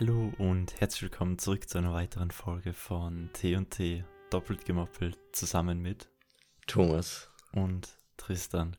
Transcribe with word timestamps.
Hallo 0.00 0.32
und 0.38 0.80
herzlich 0.80 1.02
willkommen 1.02 1.38
zurück 1.38 1.68
zu 1.68 1.78
einer 1.78 1.92
weiteren 1.92 2.32
Folge 2.32 2.72
von 2.72 3.30
T&T 3.32 4.04
doppelt 4.28 4.64
gemoppelt 4.64 5.16
zusammen 5.30 5.80
mit 5.80 6.08
Thomas 6.66 7.30
und 7.52 7.96
Tristan. 8.16 8.76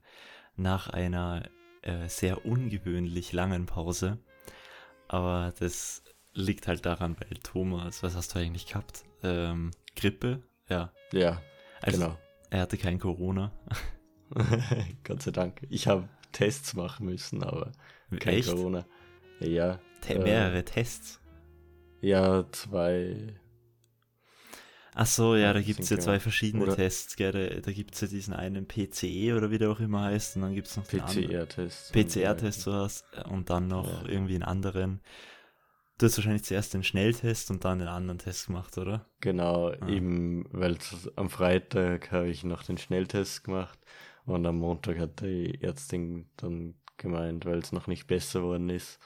Nach 0.57 0.89
einer 0.89 1.49
äh, 1.83 2.09
sehr 2.09 2.45
ungewöhnlich 2.45 3.31
langen 3.31 3.65
Pause, 3.65 4.19
aber 5.07 5.53
das 5.57 6.03
liegt 6.33 6.67
halt 6.67 6.85
daran, 6.85 7.15
weil 7.17 7.37
Thomas, 7.37 8.03
was 8.03 8.13
hast 8.13 8.35
du 8.35 8.39
eigentlich 8.39 8.67
gehabt? 8.67 9.05
Ähm, 9.23 9.71
Grippe? 9.95 10.43
Ja. 10.67 10.91
Ja, 11.13 11.41
Also, 11.81 11.97
genau. 11.97 12.19
Er 12.49 12.59
hatte 12.59 12.77
kein 12.77 12.99
Corona. 12.99 13.53
Gott 15.05 15.23
sei 15.23 15.31
Dank. 15.31 15.65
Ich 15.69 15.87
habe 15.87 16.09
Tests 16.33 16.73
machen 16.73 17.05
müssen, 17.05 17.41
aber 17.41 17.71
kein 18.19 18.33
Echt? 18.33 18.49
Corona. 18.49 18.85
Ja, 19.39 19.79
Te 20.05 20.13
äh, 20.15 20.19
mehrere 20.23 20.63
Tests. 20.63 21.19
ja, 22.01 22.45
zwei. 22.51 23.33
Ach 24.97 25.05
so, 25.05 25.35
ja, 25.35 25.51
da 25.51 25.59
gibt 25.61 25.81
es 25.81 25.89
ja 25.89 25.97
genau. 25.97 26.05
zwei 26.05 26.19
verschiedene 26.21 26.63
Oder- 26.63 26.75
Tests, 26.77 27.17
gell? 27.17 27.31
Da, 27.33 27.59
da 27.59 27.71
gibt 27.73 27.95
es 27.95 28.01
ja 28.01 28.07
diesen 28.07 28.33
einen 28.33 28.65
PCE 28.65 29.35
oder 29.35 29.51
wie 29.51 29.57
der 29.57 29.69
auch 29.69 29.81
immer 29.81 30.03
heißt 30.03 30.37
und 30.37 30.43
dann 30.43 30.55
gibt 30.55 30.67
es 30.67 30.77
noch 30.77 30.87
den 30.87 31.01
anderen. 31.01 31.27
PCR-Tests. 31.27 31.91
PCR-Test 31.91 32.61
so 32.61 32.71
hast 32.73 33.03
und 33.29 33.49
dann 33.49 33.67
noch 33.67 34.03
Ja. 34.03 34.07
irgendwie 34.09 34.35
einen 34.35 34.43
anderen. 34.43 35.01
Du 35.97 36.05
hast 36.05 36.17
wahrscheinlich 36.17 36.43
zuerst 36.45 36.73
den 36.73 36.83
Schnelltest 36.83 37.51
und 37.51 37.65
dann 37.65 37.79
den 37.79 37.87
anderen 37.89 38.19
Test 38.19 38.47
gemacht, 38.47 38.77
oder? 38.77 39.05
Genau, 39.19 39.69
Ah. 39.69 39.87
eben, 39.89 40.45
weil 40.51 40.77
am 41.17 41.29
Freitag 41.29 42.11
habe 42.11 42.29
ich 42.29 42.43
noch 42.45 42.63
den 42.63 42.77
Schnelltest 42.77 43.43
gemacht 43.43 43.79
und 44.25 44.45
am 44.45 44.59
Montag 44.59 44.97
hat 44.97 45.19
die 45.21 45.61
Ärztin 45.61 46.29
dann 46.37 46.75
gemeint, 46.97 47.45
weil 47.45 47.59
es 47.59 47.73
noch 47.73 47.87
nicht 47.87 48.07
besser 48.07 48.43
worden 48.43 48.69
ist, 48.69 48.97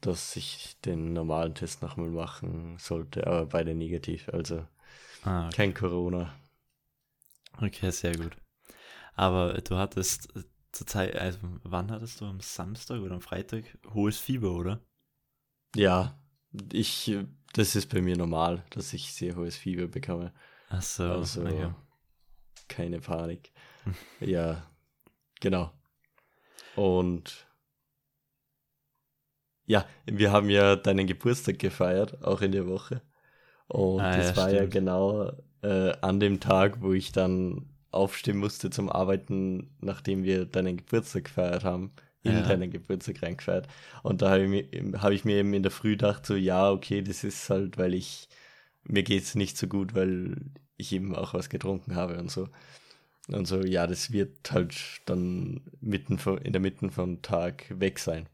dass 0.00 0.36
ich 0.36 0.76
den 0.84 1.12
normalen 1.12 1.54
Test 1.54 1.82
nochmal 1.82 2.10
machen 2.10 2.78
sollte, 2.78 3.26
aber 3.26 3.46
beide 3.46 3.74
negativ, 3.74 4.28
also 4.30 4.66
Ah, 5.24 5.48
okay. 5.48 5.56
kein 5.56 5.74
Corona. 5.74 6.34
okay, 7.62 7.90
sehr 7.90 8.16
gut. 8.16 8.36
Aber 9.16 9.54
du 9.62 9.76
hattest 9.76 10.34
äh, 10.36 10.44
zur 10.72 10.86
Zeit, 10.86 11.16
also 11.16 11.38
wann 11.64 11.90
hattest 11.90 12.20
du 12.20 12.26
am 12.26 12.40
Samstag 12.40 13.00
oder 13.00 13.14
am 13.14 13.22
Freitag 13.22 13.64
hohes 13.94 14.18
Fieber, 14.18 14.52
oder? 14.52 14.80
Ja, 15.74 16.18
ich, 16.72 17.14
das 17.52 17.76
ist 17.76 17.88
bei 17.88 18.00
mir 18.00 18.16
normal, 18.16 18.64
dass 18.70 18.92
ich 18.92 19.12
sehr 19.12 19.36
hohes 19.36 19.56
Fieber 19.56 19.86
bekomme. 19.88 20.32
Ach 20.68 20.82
so, 20.82 21.04
Also 21.04 21.40
okay. 21.42 21.72
keine 22.68 23.00
Panik. 23.00 23.52
ja, 24.20 24.62
genau. 25.40 25.72
Und 26.76 27.45
ja, 29.66 29.86
wir 30.06 30.32
haben 30.32 30.50
ja 30.50 30.76
deinen 30.76 31.06
Geburtstag 31.06 31.58
gefeiert, 31.58 32.22
auch 32.24 32.42
in 32.42 32.52
der 32.52 32.66
Woche. 32.68 33.02
Und 33.68 34.16
Ah, 34.16 34.16
das 34.16 34.34
ja, 34.34 34.34
war 34.36 34.50
ja 34.50 34.66
stimmt. 34.66 34.66
genau 34.66 35.32
äh, 35.62 35.92
an 36.02 36.20
dem 36.20 36.40
Tag, 36.40 36.82
wo 36.82 36.92
ich 36.92 37.12
dann 37.12 37.66
aufstehen 37.90 38.38
musste 38.38 38.70
zum 38.70 38.90
Arbeiten, 38.90 39.70
nachdem 39.80 40.24
wir 40.24 40.46
deinen 40.46 40.76
Geburtstag 40.78 41.24
gefeiert 41.24 41.64
haben, 41.64 41.92
in 42.22 42.42
Ja. 42.42 42.44
deinen 42.44 42.70
Geburtstag 42.70 43.22
reingefeiert. 43.22 43.68
Und 44.02 44.22
da 44.22 44.30
habe 44.30 44.44
ich, 44.44 44.50
mir- 44.72 45.02
hab 45.02 45.12
ich 45.12 45.24
mir 45.24 45.36
eben 45.38 45.54
in 45.54 45.62
der 45.62 45.72
Früh 45.72 45.92
gedacht, 45.92 46.26
so, 46.26 46.34
ja, 46.36 46.70
okay, 46.70 47.02
das 47.02 47.24
ist 47.24 47.48
halt, 47.50 47.78
weil 47.78 47.94
ich, 47.94 48.28
mir 48.84 49.02
geht's 49.04 49.34
nicht 49.34 49.58
so 49.58 49.66
gut, 49.68 49.94
weil 49.94 50.36
ich 50.76 50.92
eben 50.92 51.14
auch 51.16 51.34
was 51.34 51.48
getrunken 51.50 51.96
habe 51.96 52.18
und 52.18 52.30
so. 52.30 52.48
Und 53.28 53.46
so, 53.46 53.62
ja, 53.62 53.86
das 53.86 54.12
wird 54.12 54.52
halt 54.52 54.76
dann 55.06 55.62
mitten 55.80 56.18
von, 56.18 56.38
in 56.38 56.52
der 56.52 56.60
Mitte 56.60 56.90
vom 56.90 57.22
Tag 57.22 57.66
weg 57.80 57.98
sein. 57.98 58.28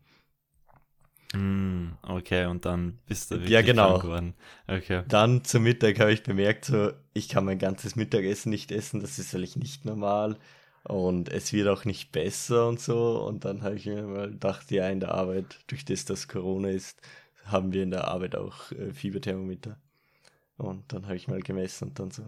Hm, 1.33 1.97
okay, 2.02 2.47
und 2.47 2.64
dann 2.66 2.98
bist 3.06 3.30
du 3.30 3.42
Ja, 3.44 3.62
wirklich 3.62 3.62
genau. 3.62 3.75
krank 3.75 4.00
geworden. 4.00 4.34
Okay. 4.66 5.05
Dann 5.05 5.44
zum 5.44 5.64
Mittag 5.64 5.98
habe 6.00 6.12
ich 6.12 6.22
bemerkt, 6.22 6.64
so, 6.66 6.92
ich 7.14 7.28
kann 7.28 7.44
mein 7.44 7.58
ganzes 7.58 7.97
Mittagessen 7.97 8.50
nicht 8.50 8.72
essen, 8.72 9.00
das 9.00 9.19
ist 9.19 9.34
eigentlich 9.34 9.56
nicht 9.56 9.84
normal. 9.84 10.38
Und 10.84 11.28
es 11.28 11.53
wird 11.53 11.69
auch 11.69 11.84
nicht 11.84 12.12
besser 12.12 12.69
und 12.69 12.81
so. 12.81 13.22
Und 13.26 13.44
dann 13.44 13.62
habe 13.62 13.76
ich 13.76 13.87
mir 13.87 14.03
mal 14.03 14.31
gedacht, 14.31 14.70
ja, 14.70 14.88
in 14.88 15.00
der 15.00 15.12
Arbeit, 15.15 15.59
durch 15.69 15.84
das, 15.84 16.04
dass 16.04 16.28
Corona 16.28 16.69
ist, 16.70 17.00
haben 17.44 17.72
wir 17.72 17.82
in 17.84 17.91
der 17.91 18.09
Arbeit 18.09 18.37
auch 18.37 18.72
äh, 18.72 18.93
Fieberthermometer. 18.93 19.76
Und 20.59 20.93
dann 20.93 21.06
habe 21.06 21.16
ich 21.16 21.28
mal 21.28 21.41
gemessen 21.43 21.88
und 21.91 21.99
dann 22.00 22.10
so, 22.12 22.25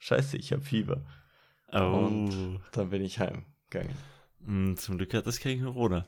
scheiße, 0.00 0.36
ich 0.38 0.52
habe 0.52 0.62
Fieber. 0.62 1.02
Oh, 1.72 2.18
Und 2.18 2.60
dann 2.72 2.90
bin 2.90 3.02
ich 3.04 3.20
heimgegangen. 3.20 3.98
hm, 4.44 4.76
zum 4.76 4.96
Glück 4.98 5.14
hat 5.14 5.26
das 5.26 5.40
kein 5.40 5.62
Corona. 5.62 6.06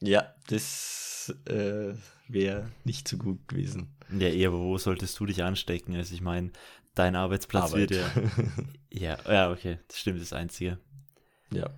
Ja, 0.00 0.34
das 0.48 1.34
äh, 1.46 1.94
wäre 2.28 2.70
nicht 2.84 3.08
so 3.08 3.16
gut 3.16 3.46
gewesen. 3.48 3.88
Ja, 4.10 4.28
eh, 4.28 4.46
aber 4.46 4.58
wo 4.58 4.76
solltest 4.78 5.18
du 5.18 5.26
dich 5.26 5.42
anstecken? 5.42 5.96
Also 5.96 6.14
ich 6.14 6.20
meine, 6.20 6.50
dein 6.94 7.16
Arbeitsplatz 7.16 7.72
wird 7.74 7.90
ja. 7.92 8.10
Ja, 8.90 9.18
ja, 9.28 9.50
okay, 9.50 9.78
das 9.88 9.98
stimmt, 9.98 10.20
das 10.20 10.32
Einzige. 10.32 10.78
ja. 11.52 11.70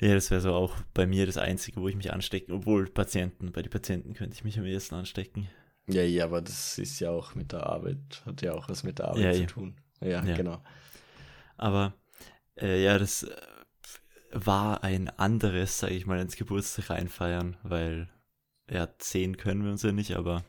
Ja, 0.00 0.14
das 0.14 0.30
wäre 0.30 0.40
so 0.40 0.54
auch 0.54 0.76
bei 0.94 1.06
mir 1.06 1.26
das 1.26 1.38
Einzige, 1.38 1.80
wo 1.80 1.88
ich 1.88 1.96
mich 1.96 2.12
anstecke, 2.12 2.52
obwohl 2.52 2.86
Patienten, 2.88 3.50
bei 3.50 3.62
den 3.62 3.70
Patienten 3.70 4.14
könnte 4.14 4.34
ich 4.36 4.44
mich 4.44 4.56
am 4.58 4.64
ehesten 4.64 4.94
anstecken. 4.94 5.48
Ja, 5.88 6.02
ja, 6.02 6.24
aber 6.24 6.40
das 6.40 6.78
ist 6.78 7.00
ja 7.00 7.10
auch 7.10 7.34
mit 7.34 7.50
der 7.52 7.66
Arbeit, 7.66 8.22
hat 8.24 8.42
ja 8.42 8.52
auch 8.52 8.68
was 8.68 8.84
mit 8.84 8.98
der 9.00 9.08
Arbeit 9.08 9.24
Ja, 9.24 9.32
zu 9.32 9.40
ja. 9.40 9.46
tun. 9.46 9.74
Ja, 10.00 10.24
Ja. 10.24 10.36
genau. 10.36 10.62
Aber 11.56 11.94
äh, 12.60 12.84
ja, 12.84 12.98
das 12.98 13.24
äh, 13.24 13.36
war 14.30 14.84
ein 14.84 15.08
anderes, 15.08 15.78
sage 15.78 15.94
ich 15.94 16.06
mal, 16.06 16.20
ins 16.20 16.36
Geburtstag 16.36 16.90
reinfeiern, 16.90 17.56
weil 17.62 18.08
ja, 18.70 18.88
zehn 18.98 19.36
können 19.36 19.64
wir 19.64 19.70
uns 19.70 19.82
ja 19.82 19.92
nicht, 19.92 20.16
aber 20.16 20.44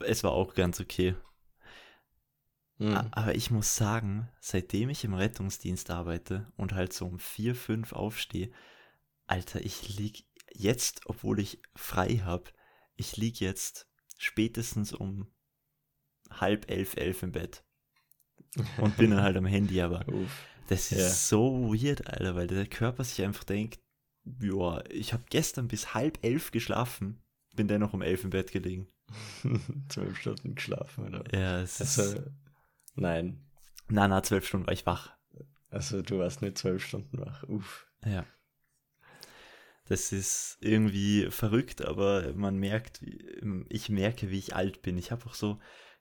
es 0.00 0.24
war 0.24 0.32
auch 0.32 0.54
ganz 0.54 0.80
okay. 0.80 1.14
Mhm. 2.78 2.96
Aber 2.96 3.34
ich 3.34 3.50
muss 3.50 3.76
sagen, 3.76 4.28
seitdem 4.40 4.88
ich 4.88 5.04
im 5.04 5.14
Rettungsdienst 5.14 5.90
arbeite 5.90 6.50
und 6.56 6.72
halt 6.72 6.92
so 6.92 7.06
um 7.06 7.18
vier, 7.18 7.54
fünf 7.54 7.92
aufstehe, 7.92 8.50
Alter, 9.26 9.60
ich 9.60 9.96
lieg 9.96 10.24
jetzt, 10.52 11.02
obwohl 11.04 11.38
ich 11.38 11.60
frei 11.76 12.22
habe, 12.24 12.50
ich 12.96 13.16
lieg 13.16 13.38
jetzt 13.38 13.86
spätestens 14.18 14.92
um 14.92 15.30
halb 16.30 16.70
elf, 16.70 16.96
elf 16.96 17.22
im 17.22 17.32
Bett 17.32 17.64
und 18.78 18.96
bin 18.96 19.10
dann 19.10 19.22
halt 19.22 19.36
am 19.36 19.46
Handy, 19.46 19.80
aber 19.80 20.06
Uff. 20.08 20.46
Das 20.70 20.90
ist 20.92 20.98
Ja. 20.98 21.08
so 21.10 21.72
weird, 21.74 22.06
Alter, 22.08 22.34
weil 22.34 22.46
der 22.46 22.66
Körper 22.66 23.04
sich 23.04 23.22
einfach 23.22 23.44
denkt, 23.44 23.78
ja, 24.40 24.82
ich 24.90 25.12
habe 25.12 25.24
gestern 25.30 25.68
bis 25.68 25.94
halb 25.94 26.18
elf 26.22 26.50
geschlafen, 26.50 27.22
bin 27.54 27.68
dennoch 27.68 27.92
um 27.92 28.02
elf 28.02 28.24
im 28.24 28.30
Bett 28.30 28.52
gelegen. 28.52 28.88
Zwölf 29.88 30.16
Stunden 30.18 30.54
geschlafen, 30.54 31.06
oder? 31.08 31.24
Ja, 31.38 31.60
es 31.60 31.80
ist, 31.80 31.98
Also, 31.98 32.22
nein. 32.94 33.44
na, 33.88 34.06
na, 34.08 34.22
zwölf 34.22 34.46
Stunden 34.46 34.66
war 34.66 34.72
ich 34.74 34.86
wach. 34.86 35.10
Also, 35.70 36.02
du 36.02 36.18
warst 36.18 36.42
nicht 36.42 36.58
zwölf 36.58 36.84
Stunden 36.84 37.18
wach. 37.18 37.42
Uff. 37.44 37.86
Ja. 38.04 38.24
Das 39.86 40.12
ist 40.12 40.58
irgendwie 40.60 41.28
verrückt, 41.30 41.82
aber 41.84 42.32
man 42.34 42.56
merkt, 42.58 43.02
ich 43.68 43.88
merke, 43.88 44.30
wie 44.30 44.38
ich 44.38 44.54
alt 44.54 44.82
bin. 44.82 44.96
Ich 44.96 45.10
habe 45.10 45.26
auch 45.26 45.34
so 45.34 45.58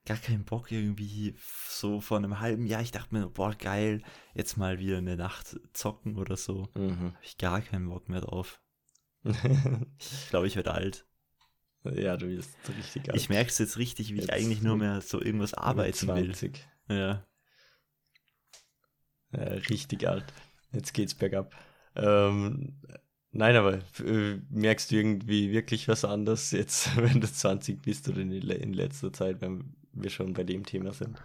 gar 0.09 0.17
keinen 0.17 0.43
Bock 0.43 0.71
irgendwie 0.71 1.35
so 1.67 2.01
vor 2.01 2.17
einem 2.17 2.39
halben 2.39 2.65
Jahr. 2.65 2.81
Ich 2.81 2.91
dachte 2.91 3.13
mir, 3.13 3.29
boah, 3.29 3.53
geil, 3.53 4.01
jetzt 4.33 4.57
mal 4.57 4.79
wieder 4.79 4.97
eine 4.97 5.15
Nacht 5.15 5.59
zocken 5.71 6.17
oder 6.17 6.35
so. 6.35 6.67
Mhm. 6.73 7.13
Habe 7.13 7.17
ich 7.21 7.37
gar 7.37 7.61
keinen 7.61 7.87
Bock 7.87 8.09
mehr 8.09 8.21
drauf. 8.21 8.59
Ich 9.99 10.29
glaube, 10.29 10.47
ich 10.47 10.55
werde 10.55 10.73
alt. 10.73 11.05
ja, 11.83 12.17
du 12.17 12.25
bist 12.27 12.57
richtig 12.75 13.09
alt. 13.09 13.17
Ich 13.17 13.29
merke 13.29 13.49
es 13.49 13.59
jetzt 13.59 13.77
richtig, 13.77 14.09
wie 14.09 14.15
ich 14.15 14.21
Jetzt 14.21 14.33
eigentlich 14.33 14.63
nur 14.63 14.77
mehr 14.77 15.01
so 15.01 15.21
irgendwas 15.21 15.53
arbeiten 15.53 16.07
will. 16.07 16.33
20. 16.33 16.67
Ja. 16.87 17.27
Ja, 19.31 19.43
richtig 19.43 20.07
alt. 20.07 20.25
Jetzt 20.71 20.93
geht's 20.93 21.13
bergab. 21.13 21.53
Ähm, 21.95 22.81
nein, 23.31 23.55
aber 23.55 23.79
äh, 24.03 24.39
merkst 24.49 24.89
du 24.89 24.95
irgendwie 24.95 25.51
wirklich 25.51 25.87
was 25.87 26.03
anderes 26.03 26.49
jetzt, 26.51 26.95
wenn 26.97 27.21
du 27.21 27.31
20 27.31 27.79
bist 27.81 28.09
oder 28.09 28.21
in, 28.21 28.31
in 28.31 28.73
letzter 28.73 29.13
Zeit, 29.13 29.41
wenn 29.41 29.75
wir 29.93 30.09
schon 30.09 30.33
bei 30.33 30.43
dem 30.43 30.65
Thema 30.65 30.93
sind? 30.93 31.17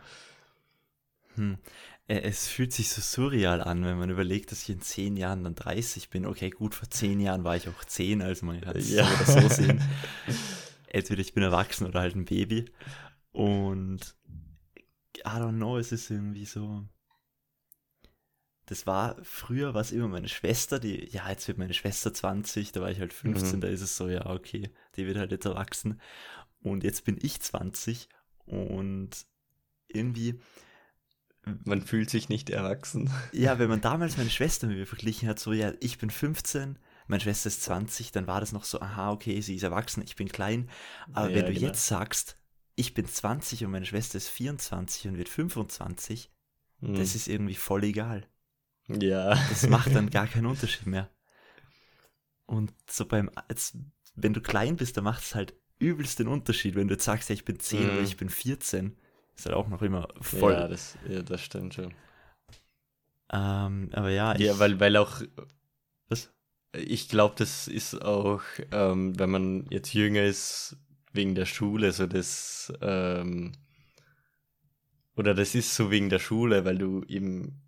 Hm. 1.36 1.58
Äh, 2.06 2.20
Es 2.20 2.48
fühlt 2.48 2.72
sich 2.72 2.90
so 2.90 3.00
surreal 3.00 3.60
an, 3.60 3.84
wenn 3.84 3.98
man 3.98 4.10
überlegt, 4.10 4.52
dass 4.52 4.62
ich 4.62 4.70
in 4.70 4.80
zehn 4.80 5.16
Jahren 5.16 5.44
dann 5.44 5.54
30 5.54 6.10
bin. 6.10 6.26
Okay, 6.26 6.50
gut, 6.50 6.74
vor 6.74 6.88
zehn 6.90 7.20
Jahren 7.20 7.44
war 7.44 7.56
ich 7.56 7.68
auch 7.68 7.84
zehn, 7.84 8.22
also 8.22 8.46
man 8.46 8.60
kann 8.60 8.76
es 8.76 8.90
Ja. 8.90 9.06
so 9.06 9.32
oder 9.32 9.40
so 9.42 9.48
sehen. 9.54 9.80
Entweder 10.86 11.20
ich 11.20 11.34
bin 11.34 11.42
erwachsen 11.42 11.86
oder 11.86 12.00
halt 12.00 12.14
ein 12.14 12.24
Baby. 12.24 12.66
Und 13.32 14.14
I 15.18 15.22
don't 15.38 15.56
know, 15.56 15.76
es 15.78 15.90
ist 15.92 16.10
irgendwie 16.10 16.44
so. 16.44 16.84
Das 18.66 18.86
war 18.86 19.16
früher 19.22 19.74
war 19.74 19.82
es 19.82 19.92
immer 19.92 20.08
meine 20.08 20.28
Schwester, 20.28 20.78
die, 20.78 21.06
ja, 21.10 21.28
jetzt 21.28 21.48
wird 21.48 21.58
meine 21.58 21.74
Schwester 21.74 22.14
20, 22.14 22.72
da 22.72 22.80
war 22.80 22.90
ich 22.90 22.98
halt 22.98 23.12
15, 23.12 23.56
Mhm. 23.56 23.60
da 23.60 23.68
ist 23.68 23.82
es 23.82 23.96
so, 23.96 24.08
ja, 24.08 24.24
okay, 24.26 24.70
die 24.96 25.06
wird 25.06 25.18
halt 25.18 25.32
jetzt 25.32 25.44
erwachsen. 25.44 26.00
Und 26.62 26.82
jetzt 26.82 27.04
bin 27.04 27.18
ich 27.20 27.40
20 27.40 28.08
und 28.46 29.10
irgendwie, 29.88 30.40
Man 31.64 31.82
fühlt 31.82 32.10
sich 32.10 32.28
nicht 32.28 32.50
erwachsen. 32.50 33.10
ja, 33.32 33.58
wenn 33.58 33.68
man 33.68 33.80
damals 33.80 34.16
meine 34.16 34.30
Schwester 34.30 34.66
mit 34.66 34.76
mir 34.78 34.86
verglichen 34.86 35.28
hat, 35.28 35.38
so, 35.38 35.52
ja, 35.52 35.72
ich 35.80 35.98
bin 35.98 36.10
15, 36.10 36.78
meine 37.06 37.20
Schwester 37.20 37.48
ist 37.48 37.62
20, 37.62 38.12
dann 38.12 38.26
war 38.26 38.40
das 38.40 38.52
noch 38.52 38.64
so, 38.64 38.80
aha, 38.80 39.10
okay, 39.12 39.40
sie 39.40 39.56
ist 39.56 39.62
erwachsen, 39.62 40.02
ich 40.02 40.16
bin 40.16 40.28
klein. 40.28 40.70
Aber 41.12 41.28
Ja, 41.28 41.34
wenn 41.34 41.46
du 41.46 41.52
genau. 41.52 41.66
jetzt 41.66 41.86
sagst, 41.86 42.38
ich 42.76 42.94
bin 42.94 43.06
20 43.06 43.64
und 43.64 43.70
meine 43.72 43.86
Schwester 43.86 44.16
ist 44.18 44.28
24 44.28 45.08
und 45.08 45.18
wird 45.18 45.28
25, 45.28 46.30
Hm. 46.80 46.94
das 46.94 47.14
ist 47.14 47.28
irgendwie 47.28 47.54
voll 47.54 47.84
egal. 47.84 48.26
ja. 48.88 49.34
Das 49.50 49.68
macht 49.68 49.94
dann 49.94 50.10
gar 50.10 50.26
keinen 50.26 50.46
Unterschied 50.54 50.86
mehr. 50.86 51.10
Und 52.46 52.72
so 52.90 53.06
beim, 53.06 53.30
jetzt, 53.48 53.76
wenn 54.14 54.34
du 54.34 54.40
klein 54.40 54.76
bist, 54.76 54.96
dann 54.96 55.04
macht 55.04 55.22
es 55.22 55.34
halt 55.34 55.54
übelst 55.78 56.18
den 56.18 56.28
Unterschied. 56.28 56.74
Wenn 56.76 56.88
du 56.88 56.94
jetzt 56.94 57.04
sagst, 57.04 57.28
ja, 57.28 57.34
ich 57.34 57.44
bin 57.44 57.60
10 57.60 57.90
oder 57.90 58.00
Mhm. 58.00 58.04
ich 58.04 58.16
bin 58.16 58.28
14, 58.30 58.96
ist 59.36 59.46
halt 59.46 59.56
auch 59.56 59.68
noch 59.68 59.82
immer 59.82 60.08
voll. 60.20 60.52
Ja, 60.52 60.68
das, 60.68 60.98
ja, 61.08 61.22
das 61.22 61.40
stimmt 61.40 61.74
schon. 61.74 61.94
Ähm, 63.32 63.90
aber 63.92 64.10
ja, 64.10 64.34
Ja, 64.36 64.58
weil, 64.58 64.80
weil 64.80 64.96
auch, 64.96 65.22
was? 66.08 66.30
ich 66.76 67.08
glaube, 67.08 67.34
das 67.38 67.68
ist 67.68 68.02
auch, 68.02 68.42
ähm, 68.72 69.18
wenn 69.18 69.30
man 69.30 69.66
jetzt 69.70 69.94
jünger 69.94 70.24
ist, 70.24 70.76
wegen 71.12 71.34
der 71.34 71.46
Schule, 71.46 71.92
so 71.92 72.06
das, 72.06 72.72
ähm, 72.80 73.52
oder 75.16 75.34
das 75.34 75.54
ist 75.54 75.74
so 75.74 75.90
wegen 75.90 76.08
der 76.08 76.18
Schule, 76.18 76.64
weil 76.64 76.78
du 76.78 77.02
eben 77.08 77.62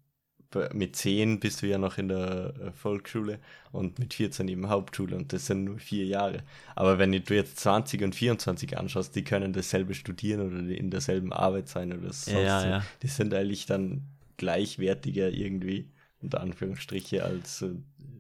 mit 0.72 0.96
10 0.96 1.40
bist 1.40 1.62
du 1.62 1.66
ja 1.66 1.78
noch 1.78 1.98
in 1.98 2.08
der 2.08 2.54
äh, 2.60 2.72
Volksschule 2.72 3.38
und 3.72 3.98
mit 3.98 4.14
14 4.14 4.48
eben 4.48 4.68
Hauptschule 4.68 5.16
und 5.16 5.32
das 5.32 5.46
sind 5.46 5.64
nur 5.64 5.78
vier 5.78 6.06
Jahre. 6.06 6.42
Aber 6.74 6.98
wenn 6.98 7.12
du 7.12 7.34
jetzt 7.34 7.60
20 7.60 8.02
und 8.02 8.14
24 8.14 8.78
anschaust, 8.78 9.14
die 9.14 9.24
können 9.24 9.52
dasselbe 9.52 9.94
studieren 9.94 10.46
oder 10.46 10.58
in 10.58 10.90
derselben 10.90 11.32
Arbeit 11.32 11.68
sein 11.68 11.92
oder 11.92 12.12
sonst 12.12 12.28
ja, 12.28 12.60
so. 12.60 12.66
ja. 12.68 12.86
Die 13.02 13.08
sind 13.08 13.34
eigentlich 13.34 13.66
dann 13.66 14.04
gleichwertiger 14.36 15.30
irgendwie, 15.30 15.90
unter 16.20 16.40
Anführungsstriche, 16.40 17.24
als 17.24 17.62
äh, 17.62 17.74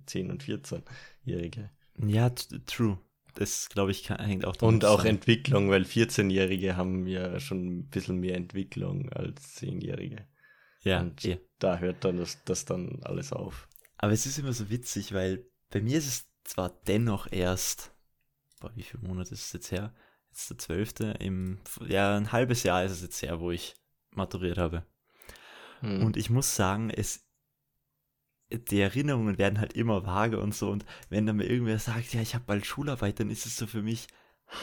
10- 0.08 0.30
und 0.30 0.44
14-Jährige. 0.44 1.70
Ja, 2.04 2.30
true. 2.30 2.98
Das, 3.34 3.68
glaube 3.68 3.90
ich, 3.90 4.04
kann, 4.04 4.24
hängt 4.24 4.46
auch 4.46 4.60
Und 4.62 4.84
auch. 4.84 5.04
Entwicklung, 5.04 5.68
weil 5.68 5.82
14-Jährige 5.82 6.76
haben 6.76 7.06
ja 7.06 7.38
schon 7.38 7.66
ein 7.66 7.84
bisschen 7.84 8.18
mehr 8.18 8.34
Entwicklung 8.34 9.10
als 9.12 9.60
10-Jährige. 9.60 10.24
Ja, 10.86 11.00
und 11.00 11.24
eh. 11.24 11.40
da 11.58 11.78
hört 11.78 12.04
dann 12.04 12.18
das, 12.18 12.44
das 12.44 12.64
dann 12.64 13.00
alles 13.02 13.32
auf. 13.32 13.68
Aber 13.98 14.12
es 14.12 14.24
ist 14.24 14.38
immer 14.38 14.52
so 14.52 14.70
witzig, 14.70 15.12
weil 15.12 15.44
bei 15.70 15.80
mir 15.80 15.98
ist 15.98 16.06
es 16.06 16.30
zwar 16.44 16.70
dennoch 16.86 17.26
erst, 17.30 17.90
boah, 18.60 18.70
wie 18.76 18.84
viele 18.84 19.02
Monate 19.02 19.34
ist 19.34 19.46
es 19.46 19.52
jetzt 19.52 19.72
her? 19.72 19.92
Jetzt 20.28 20.48
der 20.48 20.58
zwölfte, 20.58 21.16
im, 21.18 21.58
ja, 21.88 22.16
ein 22.16 22.30
halbes 22.30 22.62
Jahr 22.62 22.84
ist 22.84 22.92
es 22.92 23.02
jetzt 23.02 23.20
her, 23.22 23.40
wo 23.40 23.50
ich 23.50 23.74
maturiert 24.12 24.58
habe. 24.58 24.86
Hm. 25.80 26.04
Und 26.04 26.16
ich 26.16 26.30
muss 26.30 26.54
sagen, 26.54 26.90
es, 26.90 27.26
die 28.50 28.80
Erinnerungen 28.80 29.38
werden 29.38 29.58
halt 29.58 29.72
immer 29.72 30.06
vager 30.06 30.40
und 30.40 30.54
so. 30.54 30.70
Und 30.70 30.86
wenn 31.08 31.26
dann 31.26 31.36
mir 31.36 31.46
irgendwer 31.50 31.80
sagt, 31.80 32.14
ja, 32.14 32.20
ich 32.20 32.36
habe 32.36 32.44
bald 32.46 32.64
Schularbeit, 32.64 33.18
dann 33.18 33.30
ist 33.30 33.44
es 33.44 33.56
so 33.56 33.66
für 33.66 33.82
mich, 33.82 34.06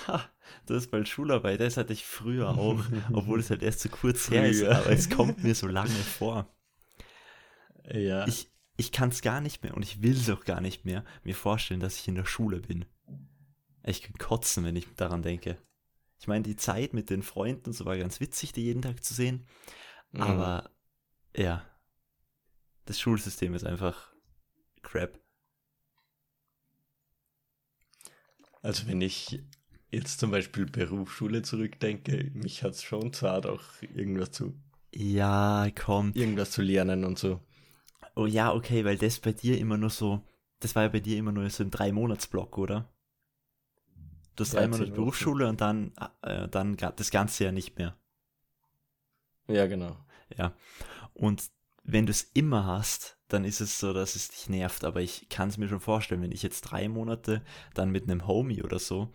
ha, 0.08 0.30
du 0.66 0.76
hast 0.76 0.92
bald 0.92 1.08
Schularbeit, 1.08 1.60
das 1.60 1.78
hatte 1.78 1.94
ich 1.94 2.06
früher 2.06 2.50
auch, 2.50 2.84
obwohl 3.14 3.40
es 3.40 3.50
halt 3.50 3.64
erst 3.64 3.82
so 3.82 3.90
kurz 3.90 4.30
her 4.30 4.50
ist, 4.50 4.60
Früher. 4.60 4.78
aber 4.78 4.92
es 4.92 5.10
kommt 5.10 5.44
mir 5.44 5.56
so 5.56 5.68
lange 5.68 5.90
vor. 5.90 6.48
ja. 7.92 8.28
Ich, 8.28 8.50
ich 8.78 8.92
kann 8.92 9.10
es 9.10 9.22
gar 9.22 9.42
nicht 9.42 9.64
mehr 9.64 9.76
und 9.76 9.84
ich 9.84 10.02
will 10.02 10.14
es 10.16 10.30
auch 10.30 10.46
gar 10.46 10.62
nicht 10.62 10.86
mehr 10.86 11.06
mir 11.24 11.36
vorstellen, 11.36 11.80
dass 11.80 11.98
ich 11.98 12.08
in 12.08 12.16
der 12.16 12.26
Schule 12.26 12.60
bin. 12.60 12.86
Ich 13.86 14.02
kann 14.02 14.14
kotzen, 14.14 14.64
wenn 14.64 14.76
ich 14.76 14.88
daran 14.96 15.22
denke. 15.22 15.58
Ich 16.20 16.28
meine, 16.28 16.44
die 16.44 16.56
Zeit 16.56 16.94
mit 16.94 17.10
den 17.10 17.22
Freunden 17.22 17.68
und 17.68 17.74
so 17.74 17.86
war 17.86 17.98
ganz 17.98 18.20
witzig, 18.22 18.54
die 18.54 18.64
jeden 18.64 18.82
Tag 18.82 19.04
zu 19.04 19.14
sehen. 19.14 19.46
Mhm. 20.12 20.22
Aber 20.22 20.72
ja, 21.36 21.66
das 22.86 23.00
Schulsystem 23.00 23.54
ist 23.54 23.66
einfach 23.66 24.14
crap. 24.82 25.20
Also 28.62 28.88
wenn 28.88 29.02
ich 29.02 29.44
jetzt 29.94 30.20
zum 30.20 30.32
Beispiel 30.32 30.66
Berufsschule 30.66 31.42
zurückdenke, 31.44 32.32
mich 32.34 32.64
hat 32.64 32.74
es 32.74 32.84
schon 32.84 33.14
zart, 33.14 33.46
auch 33.46 33.64
irgendwas 33.82 34.32
zu, 34.32 34.54
Ja, 34.96 35.70
komm. 35.76 36.14
irgendwas 36.14 36.50
zu 36.52 36.62
lernen 36.64 37.04
und 37.04 37.20
so. 37.20 37.40
Oh 38.16 38.26
ja, 38.26 38.52
okay, 38.54 38.86
weil 38.86 38.98
das 38.98 39.20
bei 39.20 39.34
dir 39.34 39.60
immer 39.60 39.78
nur 39.78 39.90
so, 39.92 40.22
das 40.62 40.76
war 40.76 40.82
ja 40.84 40.90
bei 40.90 41.00
dir 41.00 41.18
immer 41.18 41.32
nur 41.32 41.48
so 41.52 41.64
ein 41.64 41.70
Drei-Monats-Block, 41.72 42.58
oder? 42.58 42.90
Du 44.36 44.44
hast 44.44 44.54
Ja, 44.54 44.60
drei 44.60 44.68
Monate. 44.68 44.92
Berufsschule 44.92 45.48
und 45.48 45.60
dann, 45.62 45.92
äh, 46.22 46.48
dann 46.48 46.78
das 46.78 47.10
ganze 47.12 47.46
ja 47.46 47.52
nicht 47.52 47.78
mehr. 47.80 47.96
Ja, 49.48 49.68
genau. 49.68 49.98
Ja. 50.38 50.54
Und 51.14 51.52
wenn 51.84 52.06
du 52.06 52.12
es 52.12 52.24
immer 52.34 52.66
hast, 52.66 53.18
dann 53.30 53.46
ist 53.46 53.62
es 53.62 53.80
so, 53.80 53.94
dass 53.94 54.16
es 54.16 54.30
dich 54.30 54.50
nervt. 54.50 54.84
Aber 54.86 55.02
ich 55.02 55.30
kann 55.30 55.50
es 55.50 55.58
mir 55.58 55.68
schon 55.70 55.80
vorstellen, 55.80 56.22
wenn 56.22 56.32
ich 56.32 56.44
jetzt 56.44 56.62
drei 56.64 56.90
Monate 56.90 57.44
dann 57.74 57.92
mit 57.92 58.04
einem 58.06 58.28
Homie 58.28 58.64
oder 58.64 58.80
so 58.80 59.14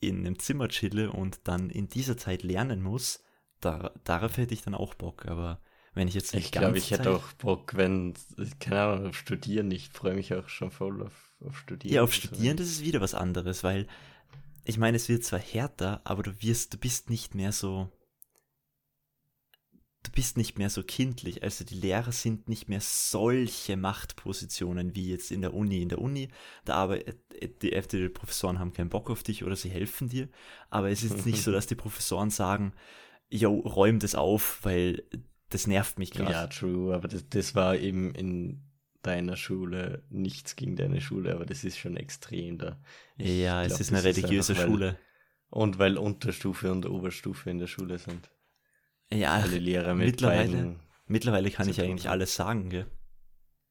in 0.00 0.18
einem 0.20 0.38
Zimmer 0.38 0.68
chille 0.68 1.12
und 1.12 1.40
dann 1.44 1.70
in 1.70 1.88
dieser 1.88 2.16
Zeit 2.16 2.42
lernen 2.42 2.82
muss, 2.82 3.22
da, 3.60 3.92
darauf 4.04 4.36
hätte 4.36 4.54
ich 4.54 4.62
dann 4.62 4.74
auch 4.74 4.94
Bock. 4.94 5.26
Aber 5.26 5.60
wenn 5.94 6.08
ich 6.08 6.14
jetzt 6.14 6.32
die 6.32 6.38
Ich 6.38 6.52
glaube, 6.52 6.78
ich 6.78 6.90
hätte 6.90 7.04
Zeit- 7.04 7.12
auch 7.14 7.32
Bock, 7.34 7.76
wenn, 7.76 8.14
keine 8.58 8.80
Ahnung, 8.82 9.06
auf 9.08 9.16
Studieren. 9.16 9.70
Ich 9.70 9.90
freue 9.90 10.14
mich 10.14 10.32
auch 10.34 10.48
schon 10.48 10.70
voll 10.70 11.02
auf, 11.02 11.30
auf 11.44 11.58
Studieren. 11.58 11.94
Ja, 11.94 12.02
auf 12.02 12.14
so. 12.14 12.22
Studieren, 12.22 12.56
das 12.56 12.68
ist 12.68 12.82
wieder 12.82 13.00
was 13.00 13.14
anderes, 13.14 13.62
weil 13.62 13.86
ich 14.64 14.78
meine, 14.78 14.96
es 14.96 15.08
wird 15.08 15.24
zwar 15.24 15.40
härter, 15.40 16.00
aber 16.04 16.22
du 16.22 16.40
wirst, 16.42 16.74
du 16.74 16.78
bist 16.78 17.10
nicht 17.10 17.34
mehr 17.34 17.52
so, 17.52 17.90
du 20.02 20.10
bist 20.12 20.36
nicht 20.36 20.58
mehr 20.58 20.70
so 20.70 20.82
kindlich. 20.82 21.42
Also 21.42 21.64
die 21.64 21.74
Lehrer 21.74 22.12
sind 22.12 22.48
nicht 22.48 22.68
mehr 22.68 22.80
solche 22.80 23.76
Machtpositionen 23.76 24.94
wie 24.94 25.10
jetzt 25.10 25.30
in 25.30 25.42
der 25.42 25.54
Uni. 25.54 25.82
In 25.82 25.88
der 25.90 26.00
Uni, 26.00 26.28
da 26.64 26.74
arbeitet, 26.76 27.18
die, 27.62 27.70
die 27.70 28.08
Professoren 28.08 28.58
haben 28.58 28.72
keinen 28.72 28.88
Bock 28.88 29.10
auf 29.10 29.22
dich 29.22 29.44
oder 29.44 29.56
sie 29.56 29.70
helfen 29.70 30.08
dir, 30.08 30.28
aber 30.70 30.90
es 30.90 31.02
ist 31.02 31.12
jetzt 31.12 31.26
nicht 31.26 31.42
so, 31.42 31.52
dass 31.52 31.66
die 31.66 31.74
Professoren 31.74 32.30
sagen, 32.30 32.72
yo, 33.28 33.58
räum 33.60 33.98
das 33.98 34.14
auf, 34.14 34.60
weil 34.62 35.04
das 35.50 35.66
nervt 35.66 35.98
mich 35.98 36.12
gerade. 36.12 36.32
Ja, 36.32 36.46
true, 36.46 36.94
aber 36.94 37.08
das, 37.08 37.28
das 37.28 37.54
war 37.54 37.76
eben 37.76 38.14
in 38.14 38.62
deiner 39.02 39.36
Schule 39.36 40.04
nichts 40.10 40.56
gegen 40.56 40.76
deine 40.76 41.00
Schule, 41.00 41.34
aber 41.34 41.46
das 41.46 41.64
ist 41.64 41.78
schon 41.78 41.96
extrem 41.96 42.58
da. 42.58 42.78
Ich 43.16 43.40
ja, 43.40 43.62
es 43.62 43.68
glaub, 43.68 43.80
ist 43.80 43.92
eine 43.92 44.04
religiöse 44.04 44.52
einfach, 44.52 44.64
weil- 44.64 44.70
Schule. 44.70 44.98
Und 45.52 45.80
weil 45.80 45.98
Unterstufe 45.98 46.70
und 46.70 46.86
Oberstufe 46.86 47.50
in 47.50 47.58
der 47.58 47.66
Schule 47.66 47.98
sind. 47.98 48.30
Ja, 49.12 49.34
Alle 49.34 49.58
Lehrer 49.58 49.94
mit 49.94 50.06
mittlerweile-. 50.06 50.76
Mittlerweile 51.06 51.50
kann 51.50 51.68
ich 51.68 51.80
eigentlich 51.80 52.08
alles 52.08 52.34
sagen, 52.36 52.70
gell? 52.70 52.86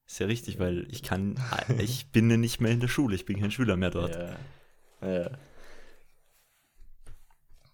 Ist 0.05 0.19
ja 0.19 0.25
richtig, 0.25 0.59
weil 0.59 0.87
ich 0.89 1.03
kann, 1.03 1.35
ich 1.77 2.11
bin 2.11 2.29
ja 2.29 2.35
nicht 2.35 2.59
mehr 2.59 2.71
in 2.71 2.79
der 2.79 2.87
Schule, 2.87 3.15
ich 3.15 3.25
bin 3.25 3.39
kein 3.39 3.51
Schüler 3.51 3.77
mehr 3.77 3.91
dort. 3.91 4.15
Ja. 5.01 5.07
ja. 5.07 5.31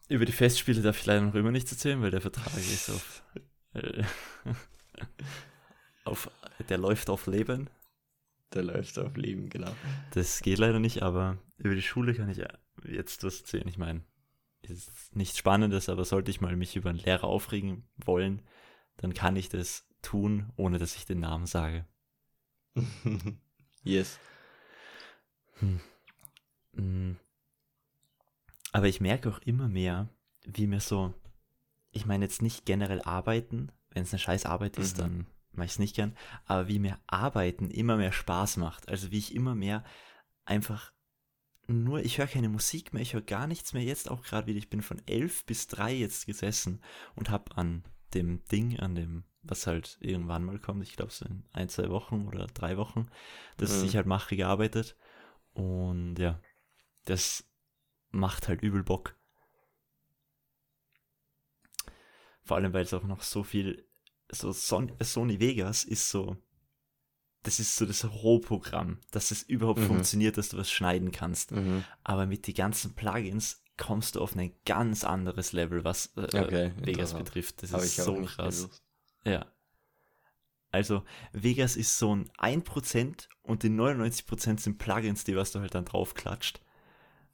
Über 0.08 0.26
die 0.26 0.32
Festspiele 0.32 0.82
darf 0.82 1.00
ich 1.00 1.06
leider 1.06 1.22
noch 1.22 1.34
immer 1.34 1.52
nichts 1.52 1.72
erzählen, 1.72 2.02
weil 2.02 2.12
der 2.12 2.22
Vertrag 2.22 2.56
ist 2.58 2.92
auf, 2.92 3.24
äh, 3.74 4.04
auf, 6.04 6.30
der 6.70 6.78
läuft 6.78 7.10
auf 7.10 7.26
Leben. 7.26 7.70
Der 8.54 8.62
läuft 8.62 9.00
auf 9.00 9.18
Leben, 9.18 9.50
genau. 9.50 9.76
Das 10.14 10.42
geht 10.42 10.60
leider 10.60 10.80
nicht, 10.80 11.02
aber 11.02 11.40
über 11.58 11.74
die 11.74 11.82
Schule 11.82 12.14
kann 12.14 12.30
ich 12.30 12.44
jetzt 12.88 13.24
was 13.24 13.40
erzählen. 13.40 13.68
Ich 13.68 13.80
meine, 13.80 14.04
ist 14.70 15.16
nichts 15.16 15.38
Spannendes, 15.38 15.90
aber 15.90 16.06
sollte 16.06 16.32
ich 16.32 16.42
mal 16.42 16.56
mich 16.56 16.76
über 16.76 16.90
einen 16.90 17.00
Lehrer 17.00 17.26
aufregen 17.26 17.88
wollen, 17.98 18.42
dann 18.98 19.14
kann 19.14 19.36
ich 19.36 19.50
das 19.50 19.88
tun, 20.02 20.52
ohne 20.56 20.78
dass 20.78 20.96
ich 20.96 21.06
den 21.06 21.20
Namen 21.20 21.46
sage. 21.46 21.86
yes. 23.84 24.20
Mm. 26.74 27.14
Aber 28.72 28.88
ich 28.88 29.00
merke 29.00 29.30
auch 29.30 29.40
immer 29.40 29.68
mehr, 29.70 30.10
wie 30.46 30.68
mir 30.68 30.82
so, 30.82 31.14
ich 31.92 32.06
meine 32.06 32.26
jetzt 32.26 32.42
nicht 32.42 32.66
generell 32.66 33.02
arbeiten, 33.02 33.72
wenn 33.92 34.04
es 34.04 34.12
eine 34.12 34.20
scheiß 34.20 34.46
Arbeit 34.46 34.78
ist, 34.78 34.98
Mhm. 34.98 35.02
dann 35.02 35.26
mache 35.54 35.66
ich 35.66 35.72
es 35.72 35.80
nicht 35.80 35.96
gern, 35.96 36.18
aber 36.46 36.68
wie 36.68 36.80
mir 36.80 37.00
Arbeiten 37.08 37.70
immer 37.72 37.96
mehr 37.96 38.12
Spaß 38.12 38.58
macht. 38.58 38.90
Also 38.90 39.12
wie 39.12 39.18
ich 39.18 39.34
immer 39.34 39.56
mehr 39.56 39.86
einfach 40.44 40.92
nur, 41.68 42.00
ich 42.00 42.18
höre 42.18 42.28
keine 42.28 42.50
Musik 42.50 42.94
mehr, 42.94 43.02
ich 43.02 43.14
höre 43.14 43.22
gar 43.22 43.48
nichts 43.48 43.74
mehr 43.74 43.84
jetzt 43.84 44.10
auch 44.10 44.24
gerade 44.24 44.48
wieder. 44.48 44.58
Ich 44.58 44.70
bin 44.70 44.82
von 44.82 45.02
elf 45.08 45.46
bis 45.46 45.68
drei 45.68 45.94
jetzt 45.94 46.26
gesessen 46.26 46.82
und 47.16 47.30
habe 47.30 47.56
an 47.58 47.84
dem 48.14 48.44
Ding, 48.46 48.80
an 48.80 48.96
dem, 48.96 49.24
was 49.42 49.68
halt 49.68 49.98
irgendwann 50.00 50.44
mal 50.44 50.60
kommt, 50.60 50.84
ich 50.84 50.96
glaube 50.96 51.12
so 51.12 51.26
in 51.26 51.44
ein, 51.54 51.70
zwei 51.70 51.90
Wochen 51.90 52.28
oder 52.28 52.48
drei 52.48 52.78
Wochen, 52.78 53.08
das 53.58 53.82
Mhm. 53.82 53.86
ich 53.86 53.96
halt 53.96 54.06
mache, 54.06 54.36
gearbeitet. 54.36 54.96
Und 55.54 56.18
ja, 56.18 56.40
das 57.06 57.46
macht 58.12 58.48
halt 58.48 58.62
übel 58.62 58.84
Bock. 58.84 59.16
Vor 62.44 62.58
allem, 62.58 62.74
weil 62.74 62.84
es 62.84 62.94
auch 62.94 63.04
noch 63.04 63.22
so 63.24 63.44
viel, 63.44 63.88
so 64.32 64.52
Son 64.52 64.92
Sony 65.02 65.40
Vegas 65.40 65.84
ist 65.84 66.10
so, 66.10 66.38
das 67.46 67.60
ist 67.60 67.76
so 67.76 67.86
das 67.86 68.04
Rohprogramm, 68.06 69.00
dass 69.12 69.32
es 69.32 69.44
überhaupt 69.44 69.80
Mhm. 69.80 69.88
funktioniert, 69.88 70.38
dass 70.38 70.50
du 70.50 70.58
was 70.58 70.70
schneiden 70.72 71.12
kannst. 71.12 71.52
Mhm. 71.52 71.84
Aber 72.04 72.26
mit 72.26 72.48
den 72.48 72.54
ganzen 72.56 72.94
Plugins 72.96 73.64
kommst 73.78 74.16
du 74.16 74.22
auf 74.22 74.36
ein 74.36 74.54
ganz 74.66 75.04
anderes 75.04 75.52
Level, 75.54 75.84
was 75.84 76.14
äh, 76.18 76.22
Okay, 76.40 76.72
Vegas 76.78 77.14
betrifft. 77.14 77.62
Das 77.64 77.72
Habe 77.74 77.84
ist 77.84 77.96
so 77.98 78.16
krass. 78.24 78.64
gewusst. 78.64 78.84
Ja. 79.26 79.46
Also 80.72 81.04
Vegas 81.32 81.76
ist 81.78 81.98
so 81.98 82.14
ein 82.16 82.30
1% 82.38 83.30
und 83.44 83.64
die 83.64 83.70
99% 83.70 84.60
sind 84.60 84.78
Plugins, 84.78 85.24
die 85.24 85.36
was 85.36 85.52
du 85.52 85.60
halt 85.60 85.74
dann 85.74 85.86
draufklatscht. 85.86 86.60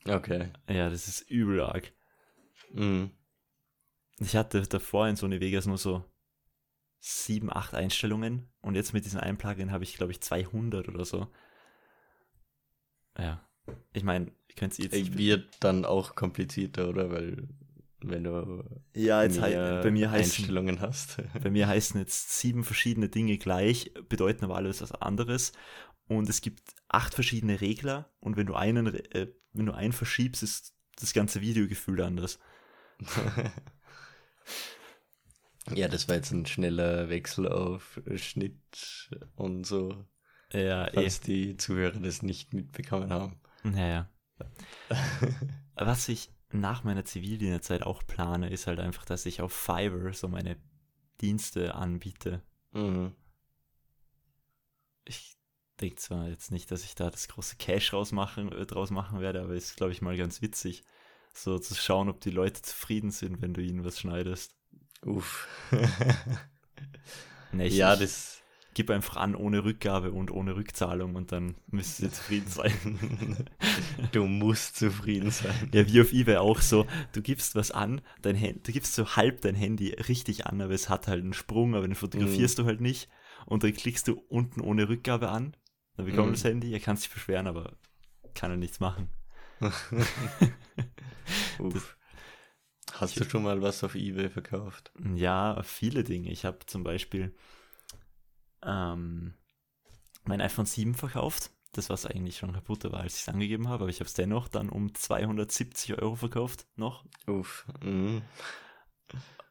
Okay. 0.08 0.51
Ja, 0.70 0.89
das 0.89 1.08
ist 1.08 1.22
übel 1.30 1.62
arg. 1.62 1.91
Mhm. 2.72 3.12
Ich 4.20 4.36
hatte 4.36 4.62
davor 4.62 5.08
in 5.08 5.15
Sony 5.15 5.39
Vegas 5.41 5.65
nur 5.65 5.77
so 5.80 6.06
7, 7.01 7.51
8 7.51 7.74
Einstellungen 7.74 8.48
und 8.62 8.75
jetzt 8.75 8.93
mit 8.93 9.05
diesem 9.05 9.20
einen 9.20 9.38
Plugin 9.38 9.72
habe 9.72 9.84
ich, 9.84 9.96
glaube 9.96 10.12
ich, 10.12 10.22
200 10.22 10.88
oder 10.88 11.03
so. 11.03 11.27
Ja. 13.17 13.46
Ich 13.91 14.03
meine, 14.03 14.27
ihr 14.48 14.55
könnt 14.55 14.74
es 14.74 14.77
jetzt 14.77 15.17
Wird 15.17 15.50
dann 15.60 15.84
auch 15.84 16.15
komplizierter, 16.15 16.89
oder? 16.89 17.10
Weil 17.10 17.48
wenn 18.01 18.24
du 18.24 18.63
Ja, 18.93 19.24
jetzt 19.24 19.39
mehr 19.39 19.81
bei 19.81 19.91
mir 19.91 20.12
heißen 20.12 20.43
Einstellungen 20.43 20.79
hast. 20.79 21.17
Bei 21.41 21.50
mir 21.50 21.67
heißen 21.67 22.00
jetzt 22.00 22.39
sieben 22.39 22.63
verschiedene 22.63 23.10
Dinge 23.10 23.38
gleich, 23.39 23.91
bedeuten 24.08 24.46
aber 24.46 24.55
alles 24.55 24.81
was 24.81 24.91
anderes. 24.91 25.53
Und 26.08 26.29
es 26.29 26.41
gibt 26.41 26.62
acht 26.88 27.15
verschiedene 27.15 27.62
Regler 27.62 28.12
und 28.20 28.38
wenn 28.38 28.46
du 28.46 28.53
einen, 28.53 28.93
äh, 29.12 29.27
wenn 29.53 29.65
du 29.65 29.74
einen 29.74 29.93
verschiebst, 29.93 30.43
ist 30.43 30.75
das 30.98 31.13
ganze 31.13 31.41
Videogefühl 31.41 32.01
anders. 32.01 32.38
ja, 35.74 35.88
das 35.88 36.08
war 36.08 36.15
jetzt 36.15 36.32
ein 36.32 36.46
schneller 36.46 37.10
Wechsel 37.10 37.48
auf 37.48 38.01
Schnitt 38.15 39.10
und 39.36 39.65
so, 39.65 40.06
Ja, 40.51 40.88
eh. 40.88 40.91
falls 40.94 41.22
die 41.22 41.58
Zuhörer 41.58 42.00
das 42.00 42.22
nicht 42.24 42.53
mitbekommen 42.53 43.12
haben. 43.12 43.39
Naja. 43.63 44.10
Was 45.75 46.10
ich 46.10 46.30
nach 46.51 46.84
meiner 46.84 47.06
Zivildienstzeit 47.06 47.84
auch 47.84 48.03
plane, 48.06 48.50
ist 48.50 48.68
halt 48.68 48.80
einfach, 48.80 49.06
dass 49.06 49.25
ich 49.25 49.41
auf 49.41 49.53
Fiverr 49.53 50.13
so 50.13 50.27
meine 50.27 50.58
Dienste 51.22 51.75
anbiete. 51.75 52.41
Mhm. 52.72 53.15
Ich 55.06 55.38
denke 55.80 55.96
zwar 55.96 56.27
jetzt 56.27 56.51
nicht, 56.51 56.72
dass 56.72 56.84
ich 56.84 56.96
da 56.96 57.10
das 57.10 57.27
große 57.27 57.56
Cash 57.58 57.94
rausmachen, 57.94 58.51
äh, 58.51 58.65
draus 58.65 58.91
machen 58.91 59.20
werde, 59.20 59.41
aber 59.41 59.53
ist, 59.53 59.77
glaube 59.77 59.91
ich, 59.91 60.01
mal 60.01 60.18
ganz 60.18 60.41
witzig, 60.41 60.84
so 61.34 61.58
zu 61.60 61.75
schauen, 61.75 62.10
ob 62.10 62.20
die 62.22 62.30
Leute 62.32 62.62
zufrieden 62.62 63.12
sind, 63.12 63.41
wenn 63.41 63.53
du 63.53 63.62
ihnen 63.62 63.84
was 63.84 64.00
schneidest. 64.00 64.56
Uff. 65.05 65.48
Nee, 67.53 67.67
ich, 67.67 67.75
ja, 67.75 67.98
das. 67.98 68.41
gib 68.74 68.89
einfach 68.89 69.17
an, 69.17 69.36
ohne 69.36 69.65
Rückgabe 69.65 70.13
und 70.13 70.31
ohne 70.31 70.55
Rückzahlung 70.55 71.15
und 71.15 71.34
dann 71.34 71.55
müssen 71.67 72.05
sie 72.05 72.12
zufrieden 72.12 72.48
sein. 72.48 73.50
du 74.13 74.25
musst 74.25 74.77
zufrieden 74.77 75.31
sein. 75.31 75.70
ja, 75.74 75.86
wie 75.86 76.00
auf 76.00 76.13
Ebay 76.13 76.38
auch 76.38 76.62
so, 76.62 76.86
du 77.12 77.22
gibst 77.22 77.55
was 77.55 77.72
an, 77.72 78.00
dein 78.22 78.39
Hand, 78.39 78.65
du 78.67 78.72
gibst 78.72 78.96
so 78.96 79.17
halb 79.17 79.41
dein 79.41 79.55
Handy 79.55 79.89
richtig 80.08 80.48
an, 80.48 80.62
aber 80.62 80.74
es 80.74 80.88
hat 80.88 81.10
halt 81.10 81.22
einen 81.24 81.34
Sprung, 81.34 81.75
aber 81.75 81.86
den 81.88 81.96
fotografierst 81.96 82.58
du 82.60 82.65
halt 82.65 82.79
nicht 82.79 83.10
und 83.46 83.63
dann 83.63 83.74
klickst 83.74 84.08
du 84.08 84.13
unten 84.29 84.62
ohne 84.62 84.88
Rückgabe 84.88 85.27
an, 85.27 85.58
dann 85.98 86.05
bekommt 86.05 86.29
Mhm. 86.29 86.34
das 86.34 86.43
Handy, 86.46 86.72
er 86.72 86.79
kann 86.79 86.96
sich 86.96 87.10
beschweren, 87.10 87.48
aber 87.48 87.75
kann 88.34 88.51
er 88.51 88.58
nichts 88.58 88.79
machen. 88.79 89.10
Uff. 91.60 91.98
Hast 92.93 93.19
du 93.19 93.24
schon 93.24 93.43
mal 93.43 93.62
was 93.62 93.83
auf 93.83 93.95
Ebay 93.95 94.29
verkauft? 94.29 94.91
Ja, 95.15 95.62
viele 95.63 96.03
Dinge. 96.03 96.31
Ich 96.31 96.45
habe 96.45 96.65
zum 96.65 96.83
Beispiel 96.83 97.33
ähm, 98.63 99.33
mein 100.25 100.41
iPhone 100.41 100.65
7 100.65 100.95
verkauft. 100.95 101.51
Das, 101.74 101.89
was 101.89 102.05
eigentlich 102.05 102.38
schon 102.38 102.51
kaputt 102.51 102.83
war, 102.83 103.00
als 103.00 103.15
ich 103.15 103.21
es 103.21 103.29
angegeben 103.29 103.69
habe, 103.69 103.83
aber 103.83 103.89
ich 103.89 104.01
habe 104.01 104.07
es 104.07 104.13
dennoch 104.13 104.50
dann 104.50 104.67
um 104.69 104.93
270 104.93 106.01
Euro 106.01 106.15
verkauft 106.15 106.67
noch. 106.75 107.05
Uff. 107.27 107.65
Mhm. 107.81 108.21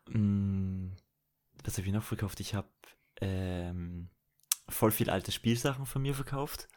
Mm, 0.09 0.91
was 1.65 1.79
habe 1.79 1.87
ich 1.87 1.95
noch 1.95 2.03
verkauft? 2.03 2.41
Ich 2.41 2.55
habe 2.55 2.69
ähm, 3.23 4.11
voll 4.69 4.91
viel 4.91 5.09
alte 5.09 5.33
Spielsachen 5.33 5.87
von 5.87 6.03
mir 6.03 6.15
verkauft. 6.15 6.69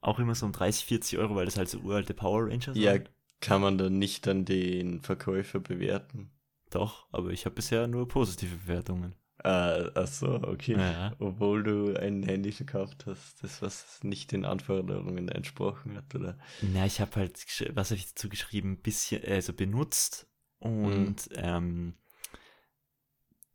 Auch 0.00 0.18
immer 0.18 0.34
so 0.34 0.46
um 0.46 0.52
30, 0.52 0.84
40 0.86 1.18
Euro, 1.18 1.36
weil 1.36 1.46
das 1.46 1.56
halt 1.56 1.68
so 1.68 1.78
uralte 1.78 2.14
Power 2.14 2.46
Rangers 2.48 2.76
Ja, 2.76 2.92
waren. 2.92 3.08
Kann 3.40 3.60
man 3.60 3.78
dann 3.78 3.98
nicht 3.98 4.26
dann 4.26 4.44
den 4.44 5.00
Verkäufer 5.00 5.60
bewerten? 5.60 6.30
Doch, 6.70 7.06
aber 7.12 7.30
ich 7.30 7.44
habe 7.44 7.54
bisher 7.54 7.86
nur 7.86 8.08
positive 8.08 8.56
Bewertungen. 8.56 9.14
Ah, 9.44 9.90
ach 9.94 10.06
so, 10.06 10.42
okay. 10.42 10.72
Ja. 10.76 11.14
Obwohl 11.18 11.62
du 11.62 11.94
ein 11.94 12.22
Handy 12.22 12.50
verkauft 12.52 13.04
hast, 13.06 13.42
das 13.42 13.62
was 13.62 14.02
nicht 14.02 14.32
den 14.32 14.44
Anforderungen 14.44 15.28
entsprochen 15.28 15.96
hat, 15.96 16.14
oder? 16.14 16.38
Na, 16.62 16.86
ich 16.86 17.00
habe 17.00 17.14
halt, 17.16 17.44
was 17.74 17.90
habe 17.90 17.98
ich 17.98 18.08
dazu 18.08 18.28
geschrieben, 18.28 18.78
bisschen, 18.80 19.22
also 19.24 19.52
benutzt 19.52 20.26
und 20.58 21.28
ähm, 21.34 21.94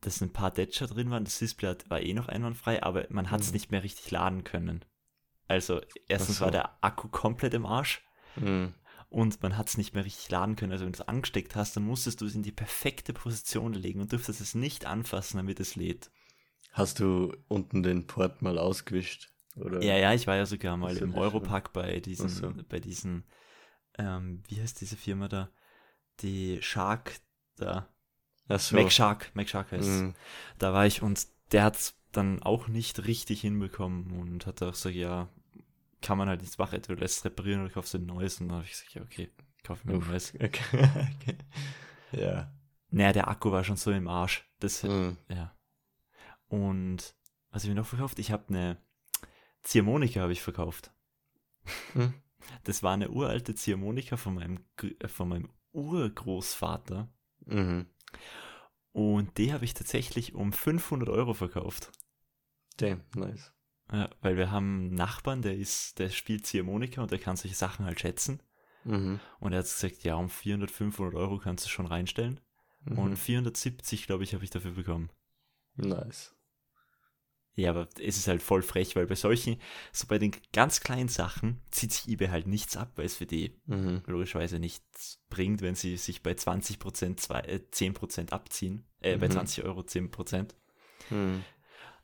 dass 0.02 0.22
ein 0.22 0.32
paar 0.34 0.52
Detscher 0.52 0.88
drin 0.88 1.10
waren. 1.10 1.26
Das 1.26 1.40
Display 1.40 1.76
war 1.90 2.02
eh 2.02 2.14
noch 2.14 2.28
einwandfrei, 2.28 2.82
aber 2.82 3.08
man 3.10 3.30
hat 3.32 3.42
es 3.42 3.48
Mhm. 3.48 3.54
nicht 3.54 3.72
mehr 3.72 3.84
richtig 3.84 4.10
laden 4.12 4.44
können. 4.44 4.86
Also 5.48 5.82
erstens 6.08 6.38
so. 6.38 6.46
war 6.46 6.52
der 6.52 6.78
Akku 6.84 7.10
komplett 7.10 7.54
im 7.54 7.66
Arsch 7.66 8.02
Mhm. 8.38 8.74
Und 9.12 9.44
man 9.44 9.58
hat 9.58 9.68
es 9.68 9.78
nicht 9.78 9.94
mehr 9.94 10.06
richtig 10.06 10.32
laden 10.32 10.56
können. 10.56 10.72
Also 10.72 10.86
wenn 10.86 10.94
du 10.94 11.02
es 11.02 11.08
angesteckt 11.08 11.56
hast, 11.56 11.76
dann 11.76 11.84
musstest 11.84 12.22
du 12.22 12.26
es 12.26 12.34
in 12.34 12.44
die 12.44 12.54
perfekte 12.54 13.12
Position 13.12 13.74
legen 13.74 14.00
und 14.00 14.14
dürftest 14.14 14.40
es 14.40 14.56
nicht 14.56 14.86
anfassen, 14.86 15.38
damit 15.38 15.60
es 15.60 15.76
lädt. 15.76 16.10
Hast 16.72 17.02
du 17.02 17.36
unten 17.50 17.84
den 17.84 18.08
Port 18.08 18.42
mal 18.42 18.58
ausgewischt? 18.58 19.30
Oder? 19.58 19.84
Ja, 19.84 19.98
ja, 19.98 20.14
ich 20.14 20.28
war 20.28 20.38
ja 20.38 20.46
sogar 20.46 20.78
mal 20.78 20.96
im. 20.96 21.14
Europark 21.14 21.74
bei 21.74 22.00
diesen, 22.00 22.30
so. 22.30 22.54
bei 22.70 22.80
diesen, 22.80 23.26
ähm, 23.98 24.44
wie 24.48 24.62
heißt 24.62 24.80
diese 24.80 24.96
Firma 24.96 25.28
da? 25.28 25.52
Die 26.22 26.62
Shark 26.62 27.20
da. 27.58 27.90
Ach 28.48 28.62
so. 28.62 28.78
Mac 28.78 28.94
Shark, 28.94 29.32
Mac 29.34 29.50
Shark 29.50 29.74
heißt 29.74 29.90
Mhm. 29.90 30.16
Da 30.58 30.72
war 30.72 30.86
ich 30.86 31.02
und 31.02 31.28
der 31.52 31.64
hat 31.64 31.76
es 31.76 31.96
dann 32.14 32.42
auch 32.42 32.70
nicht 32.70 33.08
richtig 33.08 33.42
hinbekommen 33.42 34.18
und 34.18 34.46
hat 34.46 34.64
auch 34.64 34.72
gesagt, 34.72 34.96
ja, 34.96 35.28
kann 36.02 36.18
man 36.18 36.28
halt 36.30 36.42
nichts 36.42 36.58
machen, 36.58 36.76
entweder 36.76 37.00
lässt 37.00 37.20
es 37.20 37.26
reparieren 37.26 37.62
oder 37.64 37.72
kaufst 37.74 37.94
du 37.94 37.98
ein 38.00 38.06
neues. 38.06 38.40
Und 38.42 38.48
dann 38.48 38.58
habe 38.58 38.66
ich 38.66 38.72
gesagt, 38.72 38.94
ja, 38.94 39.02
okay, 39.02 39.30
kauf 39.64 39.84
mir 39.86 39.94
ein 39.94 40.00
neues. 40.00 40.34
Okay. 40.36 40.62
okay. 40.74 41.38
Ja. 42.12 42.52
Naja, 42.90 43.14
der 43.14 43.28
Akku 43.28 43.52
war 43.52 43.64
schon 43.64 43.78
so 43.78 43.92
im 43.92 44.08
Arsch. 44.08 44.46
Das, 44.60 44.84
Mhm. 44.84 45.18
ja. 45.30 45.56
Und 46.48 47.16
was 47.52 47.64
habe 47.64 47.72
ich 47.72 47.78
noch 47.78 47.86
verkauft? 47.86 48.20
Ich 48.20 48.32
habe 48.32 48.50
eine 48.50 48.78
Ziehharmonika 49.64 50.22
habe 50.22 50.34
ich 50.34 50.42
verkauft. 50.42 50.92
Hm. 51.94 52.14
Das 52.64 52.82
war 52.82 52.94
eine 52.96 53.12
uralte 53.12 53.54
Ziehharmonika 53.54 54.18
von 54.18 54.34
meinem, 54.34 54.66
äh, 54.82 55.08
von 55.08 55.30
meinem 55.30 55.50
Urgroßvater. 55.74 57.08
Mhm. 57.46 57.86
Und 58.94 59.38
die 59.38 59.54
habe 59.54 59.64
ich 59.64 59.76
tatsächlich 59.76 60.34
um 60.34 60.52
500 60.52 61.08
Euro 61.08 61.36
verkauft. 61.36 61.92
Damn, 62.78 63.02
nice. 63.16 63.54
Ja, 63.92 64.10
weil 64.22 64.38
wir 64.38 64.52
haben 64.52 64.80
einen 64.88 64.94
Nachbarn, 64.96 65.42
der 65.42 65.56
ist, 65.58 66.00
der 66.00 66.10
spielt 66.10 66.46
Ziehharmonika 66.46 67.02
und 67.02 67.12
der 67.12 67.20
kann 67.20 67.36
solche 67.36 67.56
Sachen 67.56 67.86
halt 67.86 68.00
schätzen. 68.00 68.42
Mhm. 68.86 69.20
Und 69.40 69.52
er 69.54 69.60
hat 69.60 69.66
gesagt, 69.66 70.04
ja, 70.04 70.16
um 70.16 70.30
400, 70.30 70.72
500 70.72 71.14
Euro 71.16 71.38
kannst 71.40 71.66
du 71.66 71.70
schon 71.70 71.86
reinstellen. 71.86 72.40
Mhm. 72.86 72.98
Und 72.98 73.16
470, 73.18 74.08
glaube 74.08 74.24
ich, 74.24 74.34
habe 74.34 74.44
ich 74.44 74.50
dafür 74.50 74.72
bekommen. 74.72 75.10
nice. 75.76 76.36
Ja, 77.54 77.72
aber 77.72 77.90
es 78.00 78.18
ist 78.18 78.30
halt 78.30 78.42
voll 78.42 78.62
frech, 78.62 78.96
weil 78.96 79.08
bei 79.08 79.16
solchen, 79.16 79.60
so 79.92 80.08
bei 80.08 80.18
den 80.18 80.34
ganz 80.54 80.80
kleinen 80.80 81.10
Sachen, 81.10 81.62
zieht 81.70 81.92
sich 81.92 82.08
eBay 82.08 82.30
halt 82.30 82.48
nichts 82.48 82.78
ab, 82.78 82.94
weil 82.96 83.06
es 83.06 83.18
für 83.18 83.26
die 83.26 83.60
Mhm. 83.66 84.04
logischerweise 84.08 84.58
nichts 84.58 85.20
bringt, 85.30 85.62
wenn 85.62 85.76
sie 85.76 85.98
sich 85.98 86.24
bei 86.24 86.32
20% 86.34 87.20
zwei, 87.20 87.42
äh, 87.42 87.60
10% 87.70 88.32
abziehen. 88.32 88.88
Äh, 89.02 89.18
bei 89.18 89.28
Mhm. 89.28 89.32
20 89.34 89.66
Euro 89.66 89.84
10%. 89.84 90.56
Mhm. 91.10 91.44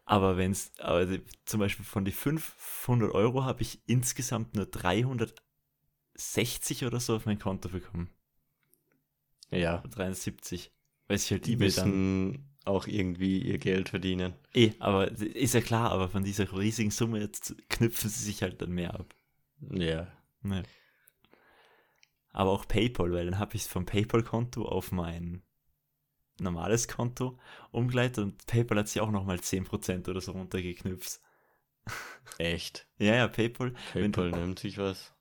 Aber 0.10 0.38
wenn 0.38 0.52
es, 0.52 0.72
aber 0.80 1.06
die- 1.06 1.22
zum 1.46 1.60
Beispiel 1.60 1.84
von 1.86 2.06
die 2.06 2.12
500 2.14 3.12
Euro 3.14 3.44
habe 3.44 3.62
ich 3.62 3.82
insgesamt 3.88 4.56
nur 4.56 4.66
360 4.66 6.86
oder 6.86 7.00
so 7.02 7.16
auf 7.18 7.26
mein 7.26 7.40
Konto 7.40 7.68
bekommen. 7.70 8.10
Ja. 9.52 9.80
73. 9.90 10.72
Weil 11.08 11.18
sich 11.18 11.32
halt 11.32 11.46
Die 11.46 11.54
eBay 11.54 11.72
dann. 11.72 11.90
müssen 11.90 12.50
auch 12.66 12.88
irgendwie 12.88 13.42
ihr 13.42 13.58
Geld 13.58 13.90
verdienen. 13.90 14.34
Eh, 14.54 14.74
aber 14.80 15.10
ist 15.12 15.54
ja 15.54 15.62
klar, 15.62 15.92
aber 15.92 16.10
von 16.10 16.24
dieser 16.24 16.52
riesigen 16.58 16.92
Summe 16.92 17.20
jetzt 17.20 17.56
knüpfen 17.70 18.10
sie 18.10 18.26
sich 18.26 18.42
halt 18.44 18.62
dann 18.62 18.72
mehr 18.72 18.94
ab. 18.94 19.16
Ja. 19.72 20.08
Ne. 20.42 20.64
Aber 22.30 22.52
auch 22.52 22.68
PayPal, 22.68 23.12
weil 23.12 23.26
dann 23.26 23.40
habe 23.40 23.56
ich 23.56 23.64
es 23.64 23.68
vom 23.68 23.86
PayPal-Konto 23.86 24.64
auf 24.66 24.92
mein 24.92 25.42
normales 26.40 26.88
Konto 26.88 27.40
umgeleitet 27.72 28.20
und 28.24 28.46
PayPal 28.48 28.80
hat 28.80 28.88
sich 28.90 29.02
auch 29.02 29.12
nochmal 29.12 29.40
10% 29.40 30.08
oder 30.10 30.22
so 30.22 30.32
runtergeknüpft. 30.34 31.20
Echt. 32.38 32.88
Ja, 33.00 33.16
ja, 33.16 33.28
PayPal. 33.28 33.74
Wenn 33.94 34.12
du- 34.12 34.22
PayPal 34.22 34.40
nimmt 34.42 34.60
sich 34.60 34.78
was. 34.78 35.14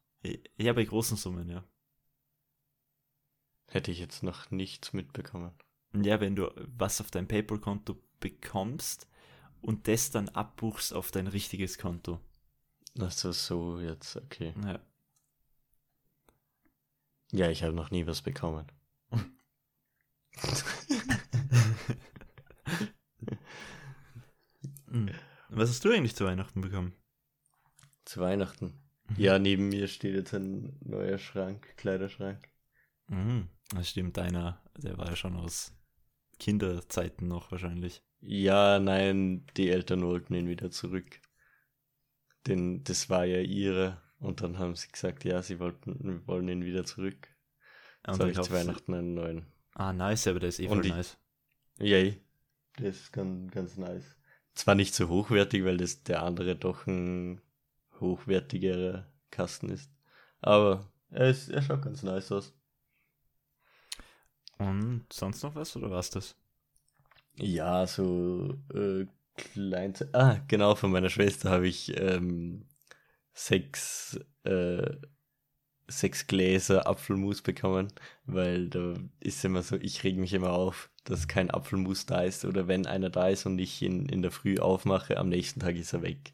Ja, 0.57 0.73
bei 0.73 0.85
großen 0.85 1.17
Summen, 1.17 1.49
ja. 1.49 1.63
Hätte 3.69 3.91
ich 3.93 3.99
jetzt 3.99 4.23
noch 4.23 4.51
nichts 4.51 4.93
mitbekommen. 4.93 5.53
Ja, 5.95 6.21
wenn 6.21 6.35
du 6.37 6.51
was 6.77 7.01
auf 7.01 7.11
dein 7.11 7.29
PayPal-Konto 7.29 7.97
bekommst 8.21 9.07
und 9.61 9.89
das 9.89 10.11
dann 10.11 10.29
abbuchst 10.31 10.93
auf 10.95 11.11
dein 11.11 11.27
richtiges 11.27 11.79
Konto. 11.79 12.21
Ach 12.99 13.11
so, 13.13 13.31
so 13.33 13.79
jetzt, 13.81 14.17
okay. 14.17 14.55
Ja. 14.65 14.81
Ja, 17.33 17.51
ich 17.51 17.63
habe 17.63 17.75
noch 17.75 17.91
nie 17.91 18.07
was 18.07 18.23
bekommen. 18.23 18.67
Hm. 24.91 25.11
Was 25.57 25.71
hast 25.71 25.87
du 25.87 25.91
eigentlich 25.91 26.15
zu 26.15 26.27
Weihnachten 26.27 26.61
bekommen? 26.61 26.93
Zu 28.05 28.21
Weihnachten. 28.21 28.75
Mhm. 29.09 29.17
Ja, 29.17 29.39
neben 29.39 29.71
mir 29.71 29.89
steht 29.89 30.15
jetzt 30.15 30.35
ein 30.35 30.77
neuer 30.81 31.17
Schrank, 31.17 31.79
Kleiderschrank. 31.79 32.47
Mhm. 33.09 33.49
Das 33.75 33.89
stimmt, 33.89 34.19
deiner, 34.19 34.63
der 34.77 34.99
war 34.99 35.09
ja 35.09 35.17
schon 35.17 35.35
aus 35.35 35.73
Kinderzeiten 36.39 37.27
noch 37.27 37.51
wahrscheinlich. 37.53 38.03
Ja, 38.21 38.79
nein, 38.79 39.47
die 39.57 39.71
Eltern 39.71 40.05
wollten 40.05 40.35
ihn 40.35 40.47
wieder 40.47 40.71
zurück. 40.71 41.23
Denn 42.47 42.85
das 42.85 43.09
war 43.09 43.25
ja 43.25 43.41
ihre. 43.41 44.03
Und 44.19 44.43
dann 44.43 44.59
haben 44.59 44.77
sie 44.77 44.89
gesagt, 44.89 45.25
ja, 45.25 45.41
sie 45.41 45.59
wollten, 45.59 46.27
wollen 46.27 46.49
ihn 46.49 46.67
wieder 46.67 46.85
zurück. 46.85 47.35
Jetzt 48.07 48.21
habe 48.21 48.31
ich 48.31 48.41
zu 48.43 48.53
Weihnachten 48.53 48.93
einen 48.93 49.15
neuen. 49.15 49.47
Ah, 49.73 49.95
nice, 49.95 50.27
aber 50.27 50.41
der 50.41 50.51
ist 50.51 50.61
eh 50.61 50.69
voll 50.69 50.87
nice. 50.87 51.17
Yay, 51.79 52.21
der 52.79 52.91
ist 52.91 53.11
ganz, 53.11 53.51
ganz 53.53 53.79
nice. 53.79 54.17
Zwar 54.57 54.75
nicht 54.75 54.95
so 54.95 55.09
hochwertig, 55.09 55.65
weil 55.65 55.77
das 55.77 56.03
der 56.03 56.23
andere 56.23 56.57
doch 56.57 56.87
ein 56.87 57.41
hochwertigerer 58.01 59.07
Kasten 59.31 59.69
ist. 59.69 59.91
Aber 60.41 60.91
er, 61.11 61.29
ist, 61.29 61.51
er 61.51 61.63
schaut 61.63 61.83
ganz 61.83 62.03
nice 62.03 62.33
aus. 62.33 62.53
Und 64.59 65.05
sonst 65.13 65.43
noch 65.43 65.55
was 65.55 65.77
oder 65.77 65.91
war's 65.91 66.09
das? 66.09 66.35
Ja, 67.37 67.87
so 67.87 68.59
äh, 68.75 69.05
klein. 69.37 69.93
Ah, 70.13 70.39
genau, 70.49 70.75
von 70.75 70.91
meiner 70.91 71.11
Schwester 71.11 71.51
habe 71.51 71.69
ich 71.69 71.95
ähm, 72.01 72.65
sechs, 73.35 74.19
äh, 74.45 74.97
sechs 75.87 76.27
Gläser 76.27 76.87
Apfelmus 76.87 77.43
bekommen, 77.43 77.93
weil 78.25 78.71
da 78.71 78.95
ist 79.21 79.45
immer 79.45 79.63
so, 79.63 79.77
ich 79.77 80.03
reg 80.03 80.17
mich 80.17 80.33
immer 80.33 80.53
auf, 80.53 80.91
dass 81.07 81.29
kein 81.29 81.51
Apfelmus 81.51 82.07
da 82.07 82.23
ist 82.23 82.45
oder 82.45 82.69
wenn 82.69 82.87
einer 82.87 83.11
da 83.11 83.29
ist 83.29 83.47
und 83.47 83.59
ich 83.59 83.81
ihn 83.81 84.07
in 84.07 84.23
der 84.23 84.31
Früh 84.31 84.59
aufmache, 84.59 85.17
am 85.17 85.29
nächsten 85.29 85.61
Tag 85.61 85.77
ist 85.77 85.93
er 85.93 86.03
weg. 86.03 86.33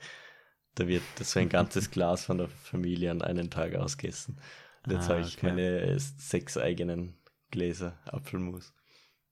Da 0.75 0.89
wird 0.89 1.03
so 1.21 1.39
ein 1.39 1.49
ganzes 1.49 1.91
Glas 1.93 2.25
von 2.25 2.39
der 2.39 2.49
Familie 2.49 3.11
an 3.11 3.23
einen 3.23 3.51
Tag 3.51 3.75
ausgegessen. 3.75 4.39
Und 4.85 4.93
jetzt 4.93 5.09
ah, 5.11 5.15
habe 5.15 5.21
ich 5.21 5.37
okay. 5.37 5.47
meine 5.47 6.01
sechs 6.01 6.57
eigenen 6.57 7.15
Gläser 7.51 7.99
Apfelmus. 8.07 8.73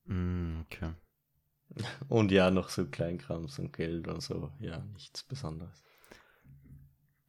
Mm, 0.04 0.60
okay. 0.60 0.92
Und 2.08 2.30
ja, 2.30 2.50
noch 2.50 2.68
so 2.68 2.86
Kleinkrams 2.86 3.58
und 3.58 3.72
Geld 3.72 4.08
und 4.08 4.22
so. 4.22 4.52
Ja, 4.60 4.78
nichts 4.92 5.22
Besonderes. 5.22 5.82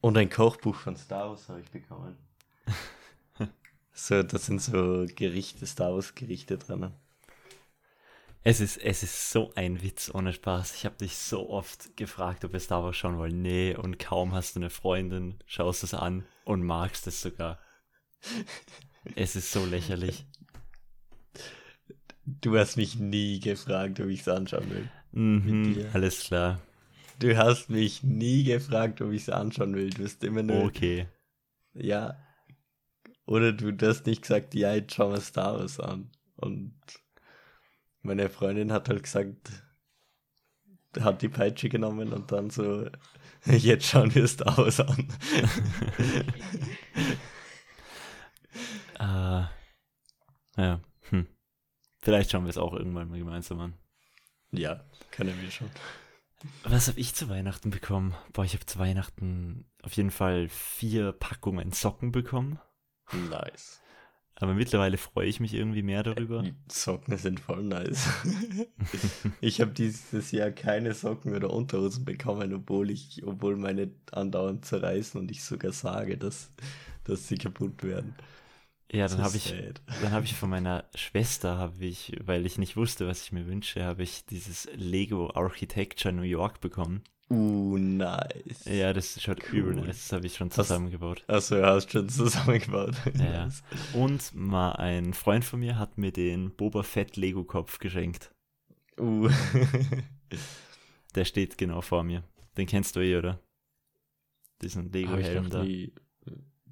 Und 0.00 0.18
ein 0.18 0.28
Kochbuch 0.28 0.74
von 0.74 0.96
Star 0.96 1.30
Wars 1.30 1.48
habe 1.48 1.60
ich 1.60 1.70
bekommen. 1.70 2.16
so, 3.92 4.22
da 4.22 4.38
sind 4.38 4.60
so 4.60 5.06
Gerichte, 5.14 5.64
Star 5.64 5.94
Wars 5.94 6.14
Gerichte 6.14 6.58
dran. 6.58 6.92
Es 8.44 8.60
ist, 8.60 8.76
es 8.78 9.04
ist 9.04 9.30
so 9.30 9.52
ein 9.54 9.82
Witz 9.82 10.10
ohne 10.12 10.32
Spaß. 10.32 10.74
Ich 10.74 10.84
habe 10.84 10.96
dich 10.96 11.16
so 11.16 11.48
oft 11.48 11.96
gefragt, 11.96 12.44
ob 12.44 12.52
wir 12.52 12.60
Star 12.60 12.82
Wars 12.82 12.96
schauen 12.96 13.16
wollen. 13.16 13.40
Nee, 13.40 13.76
und 13.76 14.00
kaum 14.00 14.32
hast 14.32 14.56
du 14.56 14.60
eine 14.60 14.70
Freundin, 14.70 15.38
schaust 15.46 15.84
es 15.84 15.94
an 15.94 16.24
und 16.44 16.64
magst 16.64 17.06
es 17.06 17.22
sogar. 17.22 17.60
Es 19.14 19.36
ist 19.36 19.52
so 19.52 19.64
lächerlich. 19.64 20.26
Du 22.24 22.58
hast 22.58 22.76
mich 22.76 22.98
nie 22.98 23.38
gefragt, 23.38 24.00
ob 24.00 24.08
ich 24.08 24.20
es 24.20 24.28
anschauen 24.28 24.70
will. 24.70 24.90
Mhm, 25.12 25.86
alles 25.92 26.24
klar. 26.24 26.60
Du 27.18 27.36
hast 27.36 27.70
mich 27.70 28.02
nie 28.02 28.42
gefragt, 28.42 29.00
ob 29.00 29.12
ich 29.12 29.22
es 29.22 29.28
anschauen 29.28 29.74
will. 29.74 29.90
Du 29.90 30.04
hast 30.04 30.24
immer 30.24 30.42
nur. 30.42 30.64
Okay. 30.64 31.06
Ja. 31.74 32.16
Oder 33.26 33.52
du 33.52 33.76
hast 33.86 34.06
nicht 34.06 34.22
gesagt, 34.22 34.54
ja, 34.54 34.74
jetzt 34.74 34.94
schauen 34.94 35.12
wir 35.12 35.20
Star 35.20 35.58
Wars 35.58 35.78
an. 35.78 36.10
Und 36.36 36.74
meine 38.02 38.28
Freundin 38.28 38.72
hat 38.72 38.88
halt 38.88 39.02
gesagt, 39.02 39.64
hat 41.00 41.22
die 41.22 41.28
Peitsche 41.28 41.68
genommen 41.68 42.12
und 42.12 42.32
dann 42.32 42.50
so, 42.50 42.88
jetzt 43.44 43.86
schauen 43.86 44.14
wir 44.14 44.26
Star 44.26 44.56
Wars 44.58 44.80
an. 44.80 45.08
uh, 49.00 49.44
ja. 50.60 50.80
Vielleicht 52.02 52.32
schauen 52.32 52.44
wir 52.44 52.50
es 52.50 52.58
auch 52.58 52.72
irgendwann 52.74 53.08
mal 53.08 53.18
gemeinsam 53.18 53.60
an. 53.60 53.74
Ja, 54.50 54.84
können 55.12 55.40
wir 55.40 55.50
schon. 55.50 55.70
Was 56.64 56.88
habe 56.88 56.98
ich 56.98 57.14
zu 57.14 57.28
Weihnachten 57.28 57.70
bekommen? 57.70 58.14
Boah, 58.32 58.44
ich 58.44 58.54
habe 58.54 58.66
zu 58.66 58.80
Weihnachten 58.80 59.70
auf 59.82 59.92
jeden 59.92 60.10
Fall 60.10 60.48
vier 60.48 61.12
Packungen 61.12 61.70
Socken 61.70 62.10
bekommen. 62.10 62.58
Nice. 63.30 63.80
Aber 64.42 64.54
mittlerweile 64.54 64.96
freue 64.96 65.28
ich 65.28 65.38
mich 65.38 65.54
irgendwie 65.54 65.84
mehr 65.84 66.02
darüber. 66.02 66.44
Socken 66.66 67.16
sind 67.16 67.38
voll 67.38 67.62
nice. 67.62 68.08
ich 69.40 69.60
habe 69.60 69.70
dieses 69.70 70.32
Jahr 70.32 70.50
keine 70.50 70.94
Socken 70.94 71.32
oder 71.36 71.48
Unterhosen 71.50 72.04
bekommen, 72.04 72.52
obwohl 72.52 72.90
ich, 72.90 73.22
obwohl 73.24 73.56
meine 73.56 73.92
andauernd 74.10 74.64
zerreißen 74.64 75.20
und 75.20 75.30
ich 75.30 75.44
sogar 75.44 75.70
sage, 75.70 76.18
dass, 76.18 76.50
dass 77.04 77.28
sie 77.28 77.36
kaputt 77.36 77.84
werden. 77.84 78.16
Ja, 78.90 79.06
dann 79.06 79.22
habe 79.22 79.36
ich, 79.36 79.54
dann 80.02 80.10
habe 80.10 80.24
ich 80.24 80.34
von 80.34 80.50
meiner 80.50 80.86
Schwester, 80.96 81.56
habe 81.56 81.84
ich, 81.84 82.16
weil 82.24 82.44
ich 82.44 82.58
nicht 82.58 82.76
wusste, 82.76 83.06
was 83.06 83.22
ich 83.22 83.30
mir 83.30 83.46
wünsche, 83.46 83.84
habe 83.84 84.02
ich 84.02 84.26
dieses 84.26 84.68
Lego 84.74 85.30
Architecture 85.36 86.12
New 86.12 86.22
York 86.22 86.60
bekommen. 86.60 87.04
Uh, 87.32 87.78
nice. 87.78 88.66
Ja, 88.66 88.92
das 88.92 89.20
schaut 89.22 89.42
cool. 89.50 89.58
übel 89.58 89.74
nice. 89.76 89.86
Das 89.86 90.12
habe 90.12 90.26
ich 90.26 90.36
schon 90.36 90.50
zusammengebaut. 90.50 91.24
Achso, 91.28 91.56
ja, 91.56 91.74
hast 91.74 91.90
schon 91.90 92.08
zusammengebaut. 92.08 92.94
Ja. 93.18 93.48
Und 93.94 94.34
mal 94.34 94.72
ein 94.72 95.14
Freund 95.14 95.42
von 95.42 95.60
mir 95.60 95.78
hat 95.78 95.96
mir 95.96 96.12
den 96.12 96.54
Boba 96.54 96.82
Fett 96.82 97.16
Lego 97.16 97.44
Kopf 97.44 97.78
geschenkt. 97.78 98.34
Uh. 99.00 99.30
Der 101.14 101.24
steht 101.24 101.56
genau 101.56 101.80
vor 101.80 102.04
mir. 102.04 102.22
Den 102.58 102.66
kennst 102.66 102.96
du 102.96 103.00
eh, 103.00 103.16
oder? 103.16 103.40
Diesen 104.60 104.92
Lego 104.92 105.16
Helm 105.16 105.48
da. 105.48 105.62
Nie 105.62 105.94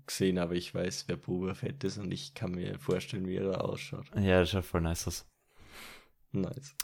gesehen, 0.07 0.39
aber 0.39 0.55
ich 0.55 0.75
weiß, 0.75 1.05
wer 1.07 1.17
Boba 1.17 1.55
Fett 1.55 1.83
ist 1.85 1.97
und 1.97 2.13
ich 2.13 2.35
kann 2.35 2.51
mir 2.51 2.79
vorstellen, 2.79 3.27
wie 3.27 3.37
er 3.37 3.65
ausschaut. 3.65 4.07
Ja, 4.17 4.41
das 4.41 4.51
schaut 4.51 4.65
voll 4.67 4.83
nice 4.83 5.07
aus. 5.07 5.27
Nice. 6.33 6.75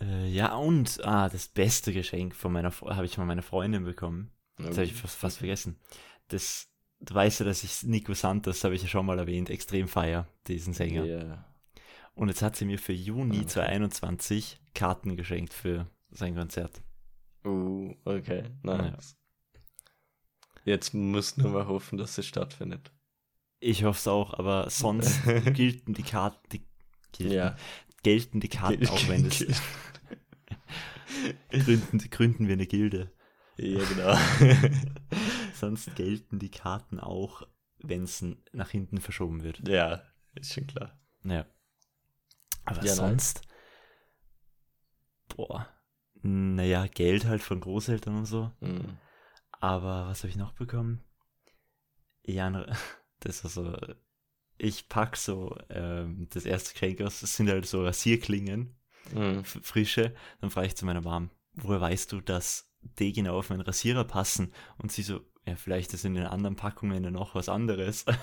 Äh, 0.00 0.28
ja, 0.28 0.54
und 0.54 1.04
ah, 1.04 1.28
das 1.28 1.48
beste 1.48 1.92
Geschenk 1.92 2.34
von 2.34 2.52
meiner 2.52 2.72
habe 2.72 3.04
ich 3.04 3.14
von 3.14 3.26
meiner 3.26 3.42
Freundin 3.42 3.84
bekommen. 3.84 4.30
Das 4.56 4.76
habe 4.76 4.84
ich 4.84 4.94
fast, 4.94 5.16
fast 5.16 5.38
vergessen. 5.38 5.76
Das, 6.28 6.68
du 7.00 7.14
weißt 7.14 7.40
ja, 7.40 7.46
dass 7.46 7.64
ich 7.64 7.82
Nico 7.82 8.14
Santos, 8.14 8.62
habe 8.64 8.74
ich 8.74 8.82
ja 8.82 8.88
schon 8.88 9.06
mal 9.06 9.18
erwähnt, 9.18 9.50
extrem 9.50 9.88
feier, 9.88 10.28
diesen 10.46 10.72
Sänger. 10.72 11.04
Yeah. 11.04 11.44
Und 12.14 12.28
jetzt 12.28 12.42
hat 12.42 12.56
sie 12.56 12.64
mir 12.64 12.78
für 12.78 12.92
Juni 12.92 13.38
okay. 13.38 13.46
2021 13.46 14.60
Karten 14.74 15.16
geschenkt 15.16 15.52
für 15.52 15.88
sein 16.10 16.36
Konzert. 16.36 16.82
Uh, 17.44 17.94
okay, 18.04 18.44
nice. 18.62 19.16
Jetzt 20.64 20.94
muss 20.94 21.36
nur 21.36 21.50
mal 21.50 21.66
hoffen, 21.66 21.98
dass 21.98 22.16
es 22.16 22.26
stattfindet. 22.26 22.90
Ich 23.60 23.84
hoffe 23.84 23.98
es 23.98 24.08
auch, 24.08 24.34
aber 24.34 24.70
sonst 24.70 25.24
gelten 25.54 25.94
die 25.94 26.02
Karten, 26.02 26.48
die 26.50 26.66
gelten, 27.12 27.34
ja. 27.34 27.56
Gelten 28.04 28.38
die 28.38 28.48
Karten 28.48 28.86
auch, 28.86 29.08
wenn 29.08 29.26
es 29.26 29.44
gründen, 31.50 31.98
gründen 32.10 32.46
wir 32.46 32.52
eine 32.54 32.66
Gilde. 32.66 33.12
Ja, 33.56 33.84
genau. 33.84 34.16
sonst 35.54 35.94
gelten 35.96 36.38
die 36.38 36.50
Karten 36.50 37.00
auch, 37.00 37.46
wenn 37.78 38.04
es 38.04 38.24
nach 38.52 38.70
hinten 38.70 39.00
verschoben 39.00 39.42
wird. 39.42 39.66
Ja, 39.68 40.02
ist 40.34 40.54
schon 40.54 40.66
klar. 40.66 40.98
Ja. 41.24 41.46
Aber 42.64 42.84
ja, 42.84 42.94
sonst, 42.94 43.42
nein. 45.28 45.36
boah, 45.36 45.68
naja, 46.22 46.86
Geld 46.86 47.26
halt 47.26 47.42
von 47.42 47.60
Großeltern 47.60 48.16
und 48.16 48.26
so. 48.26 48.50
Mhm. 48.60 48.98
Aber 49.60 50.06
was 50.06 50.20
habe 50.20 50.28
ich 50.28 50.36
noch 50.36 50.52
bekommen? 50.52 51.04
Ja, 52.24 52.50
das 53.20 53.44
war 53.44 53.50
so. 53.50 53.76
Ich 54.56 54.88
pack 54.88 55.16
so 55.16 55.56
ähm, 55.68 56.28
das 56.30 56.46
erste 56.46 56.72
Geschenk 56.72 57.00
aus, 57.00 57.20
das 57.20 57.36
sind 57.36 57.48
halt 57.48 57.66
so 57.66 57.84
Rasierklingen, 57.84 58.74
mhm. 59.12 59.44
frische. 59.44 60.14
Dann 60.40 60.50
frage 60.50 60.68
ich 60.68 60.76
zu 60.76 60.86
meiner 60.86 61.00
Mom, 61.00 61.30
woher 61.54 61.80
weißt 61.80 62.12
du, 62.12 62.20
dass 62.20 62.70
die 62.98 63.12
genau 63.12 63.38
auf 63.38 63.50
meinen 63.50 63.62
Rasierer 63.62 64.04
passen? 64.04 64.52
Und 64.78 64.92
sie 64.92 65.02
so, 65.02 65.20
ja, 65.46 65.56
vielleicht 65.56 65.92
ist 65.92 66.04
in 66.04 66.14
den 66.14 66.26
anderen 66.26 66.56
Packungen 66.56 67.02
ja 67.02 67.10
noch 67.10 67.34
was 67.34 67.48
anderes. 67.48 68.04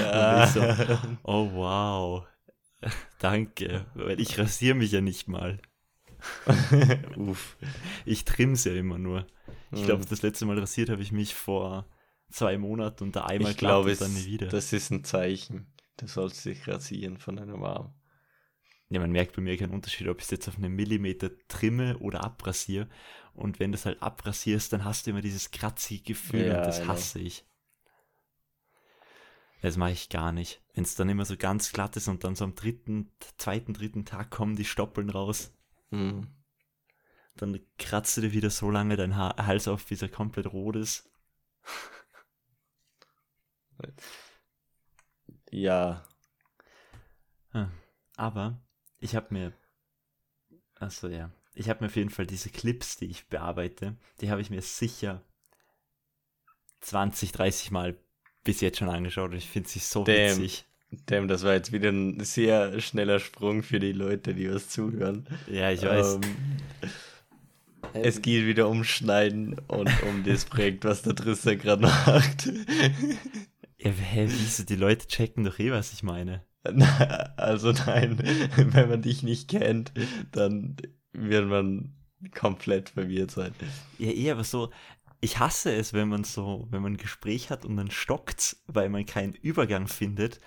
Ja. 0.00 0.46
so, 0.46 0.60
oh 1.22 1.50
wow, 1.52 2.26
danke, 3.18 3.84
weil 3.94 4.18
ich 4.18 4.38
rasiere 4.38 4.74
mich 4.74 4.92
ja 4.92 5.00
nicht 5.00 5.28
mal. 5.28 5.60
Uff, 7.16 7.56
ich 8.04 8.24
trimm's 8.24 8.64
ja 8.64 8.72
immer 8.72 8.98
nur. 8.98 9.26
Ich 9.72 9.84
glaube, 9.84 10.02
hm. 10.02 10.08
das 10.08 10.22
letzte 10.22 10.46
Mal 10.46 10.58
rasiert 10.58 10.88
habe 10.88 11.02
ich 11.02 11.12
mich 11.12 11.34
vor 11.34 11.86
zwei 12.30 12.58
Monaten 12.58 13.04
und 13.04 13.16
da 13.16 13.24
einmal 13.24 13.52
ich 13.52 13.58
glaube, 13.58 13.94
dann 13.94 14.12
nie 14.14 14.26
wieder. 14.26 14.48
Das 14.48 14.72
ist 14.72 14.90
ein 14.90 15.04
Zeichen. 15.04 15.66
Du 15.96 16.06
sollst 16.06 16.44
dich 16.44 16.66
rasieren 16.66 17.18
von 17.18 17.36
deinem 17.36 17.62
Arm. 17.62 17.92
Ja, 18.88 18.98
man 18.98 19.12
merkt 19.12 19.36
bei 19.36 19.42
mir 19.42 19.56
keinen 19.56 19.72
Unterschied, 19.72 20.08
ob 20.08 20.18
ich 20.18 20.24
es 20.24 20.30
jetzt 20.30 20.48
auf 20.48 20.56
einen 20.56 20.74
Millimeter 20.74 21.30
trimme 21.46 21.98
oder 21.98 22.24
abrasiere. 22.24 22.88
Und 23.34 23.60
wenn 23.60 23.70
du 23.70 23.76
es 23.76 23.86
halt 23.86 24.02
abrasierst, 24.02 24.72
dann 24.72 24.84
hast 24.84 25.06
du 25.06 25.10
immer 25.10 25.20
dieses 25.20 25.50
kratzige 25.52 26.02
Gefühl 26.02 26.46
ja, 26.46 26.58
und 26.58 26.66
das 26.66 26.86
hasse 26.86 27.20
ich. 27.20 27.44
Das 29.62 29.76
mache 29.76 29.92
ich 29.92 30.08
gar 30.08 30.32
nicht. 30.32 30.62
Wenn 30.74 30.84
es 30.84 30.94
dann 30.94 31.08
immer 31.08 31.24
so 31.24 31.36
ganz 31.36 31.72
glatt 31.72 31.96
ist 31.96 32.08
und 32.08 32.24
dann 32.24 32.34
so 32.34 32.44
am 32.44 32.54
dritten, 32.54 33.12
zweiten, 33.36 33.74
dritten 33.74 34.04
Tag 34.04 34.30
kommen 34.30 34.56
die 34.56 34.64
Stoppeln 34.64 35.10
raus. 35.10 35.52
Mhm. 35.90 36.28
dann 37.34 37.58
kratzt 37.78 38.16
du 38.16 38.20
dir 38.20 38.32
wieder 38.32 38.50
so 38.50 38.70
lange 38.70 38.96
dein 38.96 39.16
ha 39.16 39.34
Hals 39.44 39.66
auf, 39.66 39.86
bis 39.86 40.02
er 40.02 40.08
komplett 40.08 40.46
rot 40.52 40.76
ist. 40.76 41.10
Ja. 45.50 46.04
Aber 48.16 48.60
ich 48.98 49.16
habe 49.16 49.28
mir, 49.30 49.52
also 50.74 51.08
ja, 51.08 51.30
ich 51.54 51.68
habe 51.68 51.82
mir 51.82 51.86
auf 51.86 51.96
jeden 51.96 52.10
Fall 52.10 52.26
diese 52.26 52.50
Clips, 52.50 52.96
die 52.96 53.06
ich 53.06 53.26
bearbeite, 53.28 53.96
die 54.20 54.30
habe 54.30 54.40
ich 54.40 54.50
mir 54.50 54.62
sicher 54.62 55.24
20, 56.80 57.32
30 57.32 57.70
Mal 57.70 57.96
bis 58.44 58.60
jetzt 58.60 58.78
schon 58.78 58.88
angeschaut 58.88 59.30
und 59.30 59.36
ich 59.36 59.48
finde 59.48 59.68
sie 59.68 59.78
so 59.78 60.04
Damn. 60.04 60.16
witzig. 60.16 60.66
Damn, 61.06 61.28
das 61.28 61.44
war 61.44 61.54
jetzt 61.54 61.72
wieder 61.72 61.90
ein 61.90 62.18
sehr 62.20 62.80
schneller 62.80 63.20
Sprung 63.20 63.62
für 63.62 63.78
die 63.78 63.92
Leute, 63.92 64.34
die 64.34 64.52
was 64.52 64.68
zuhören. 64.68 65.26
Ja, 65.46 65.70
ich 65.70 65.82
weiß. 65.82 66.16
Ähm, 66.16 66.20
es 67.92 68.22
geht 68.22 68.46
wieder 68.46 68.68
um 68.68 68.84
Schneiden 68.84 69.56
und 69.68 69.90
um 70.02 70.24
das 70.24 70.44
Projekt, 70.44 70.84
was 70.84 71.02
der 71.02 71.14
Tristan 71.14 71.58
gerade 71.58 71.82
macht. 71.82 72.50
Ja, 73.82 73.90
hä, 73.90 74.26
wieso? 74.28 74.64
Die 74.64 74.76
Leute 74.76 75.06
checken 75.06 75.44
doch 75.44 75.58
eh, 75.58 75.70
was 75.70 75.92
ich 75.92 76.02
meine. 76.02 76.44
Also 77.36 77.72
nein, 77.72 78.18
wenn 78.56 78.88
man 78.90 79.00
dich 79.00 79.22
nicht 79.22 79.48
kennt, 79.48 79.92
dann 80.32 80.76
wird 81.12 81.48
man 81.48 81.94
komplett 82.34 82.90
verwirrt 82.90 83.30
sein. 83.30 83.54
Ja, 83.98 84.10
eh, 84.10 84.30
aber 84.30 84.44
so, 84.44 84.70
ich 85.22 85.38
hasse 85.38 85.72
es, 85.72 85.94
wenn 85.94 86.08
man 86.08 86.24
so, 86.24 86.66
wenn 86.70 86.82
man 86.82 86.94
ein 86.94 86.98
Gespräch 86.98 87.48
hat 87.50 87.64
und 87.64 87.76
dann 87.76 87.90
stockt's, 87.90 88.62
weil 88.66 88.90
man 88.90 89.06
keinen 89.06 89.32
Übergang 89.32 89.88
findet. 89.88 90.40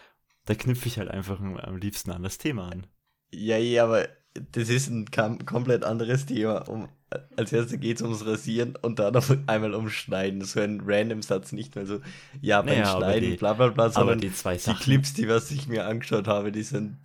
Da 0.45 0.53
knüpfe 0.53 0.87
ich 0.87 0.99
halt 0.99 1.09
einfach 1.09 1.39
am 1.39 1.77
liebsten 1.77 2.11
an 2.11 2.21
das 2.21 2.37
Thema 2.37 2.69
an. 2.69 2.85
Ja, 3.31 3.57
ja, 3.57 3.85
aber 3.85 4.07
das 4.33 4.69
ist 4.69 4.89
ein 4.89 5.05
komplett 5.45 5.83
anderes 5.83 6.25
Thema. 6.25 6.67
Um, 6.67 6.89
als 7.35 7.53
erstes 7.53 7.79
geht 7.79 7.97
es 7.97 8.01
ums 8.01 8.25
Rasieren 8.25 8.75
und 8.81 8.97
dann 8.97 9.15
auf 9.15 9.35
einmal 9.45 9.75
ums 9.75 9.93
Schneiden. 9.93 10.41
So 10.41 10.59
ein 10.59 10.81
random 10.83 11.21
Satz, 11.21 11.51
nicht 11.51 11.75
mehr 11.75 11.85
so, 11.85 12.01
ja, 12.41 12.61
beim 12.61 12.79
naja, 12.79 12.97
Schneiden, 12.97 13.31
die, 13.31 13.37
bla 13.37 13.53
bla 13.53 13.67
bla, 13.67 13.89
sondern 13.89 14.19
die, 14.19 14.33
zwei 14.33 14.57
Sachen, 14.57 14.79
die 14.79 14.83
Clips, 14.83 15.13
die 15.13 15.27
was 15.27 15.51
ich 15.51 15.67
mir 15.67 15.85
angeschaut 15.85 16.27
habe, 16.27 16.51
die 16.51 16.63
sind 16.63 16.97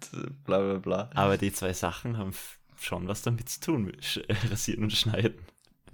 bla 0.45 0.61
bla 0.61 0.79
bla. 0.79 1.11
Aber 1.15 1.37
die 1.37 1.53
zwei 1.53 1.75
Sachen 1.75 2.17
haben 2.17 2.33
schon 2.81 3.09
was 3.09 3.23
damit 3.23 3.49
zu 3.51 3.61
tun, 3.61 3.93
Rasieren 4.51 4.85
und 4.85 4.93
Schneiden. 4.93 5.35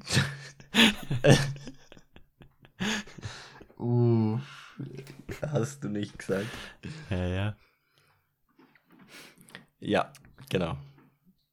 uh, 3.78 4.38
hast 5.50 5.82
du 5.82 5.88
nicht 5.88 6.18
gesagt. 6.18 6.46
Ja, 7.10 7.26
ja. 7.26 7.56
Ja, 9.80 10.12
genau. 10.48 10.78